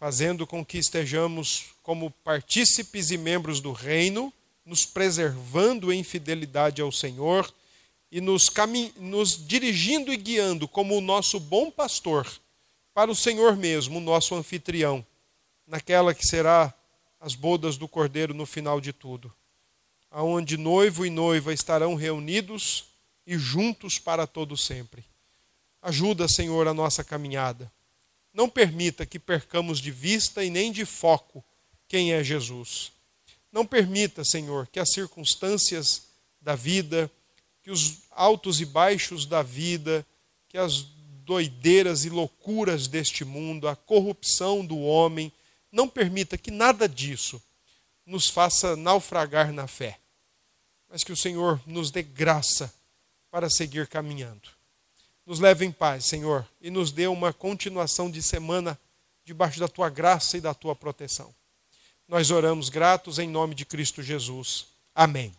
[0.00, 4.32] fazendo com que estejamos como partícipes e membros do reino,
[4.64, 7.52] nos preservando em fidelidade ao Senhor
[8.10, 8.50] e nos,
[8.96, 12.26] nos dirigindo e guiando como o nosso bom pastor
[12.94, 15.04] para o Senhor mesmo, o nosso anfitrião,
[15.66, 16.72] naquela que será
[17.20, 19.30] as bodas do Cordeiro no final de tudo,
[20.10, 22.86] aonde noivo e noiva estarão reunidos
[23.26, 25.04] e juntos para todo sempre.
[25.82, 27.70] Ajuda, Senhor, a nossa caminhada.
[28.32, 31.44] Não permita que percamos de vista e nem de foco
[31.88, 32.92] quem é Jesus.
[33.50, 36.02] Não permita, Senhor, que as circunstâncias
[36.40, 37.10] da vida,
[37.62, 40.06] que os altos e baixos da vida,
[40.48, 40.82] que as
[41.24, 45.32] doideiras e loucuras deste mundo, a corrupção do homem,
[45.70, 47.42] não permita que nada disso
[48.04, 49.98] nos faça naufragar na fé,
[50.88, 52.72] mas que o Senhor nos dê graça
[53.30, 54.59] para seguir caminhando.
[55.30, 58.76] Nos leve em paz, Senhor, e nos dê uma continuação de semana
[59.24, 61.32] debaixo da tua graça e da tua proteção.
[62.08, 64.66] Nós oramos gratos em nome de Cristo Jesus.
[64.92, 65.32] Amém.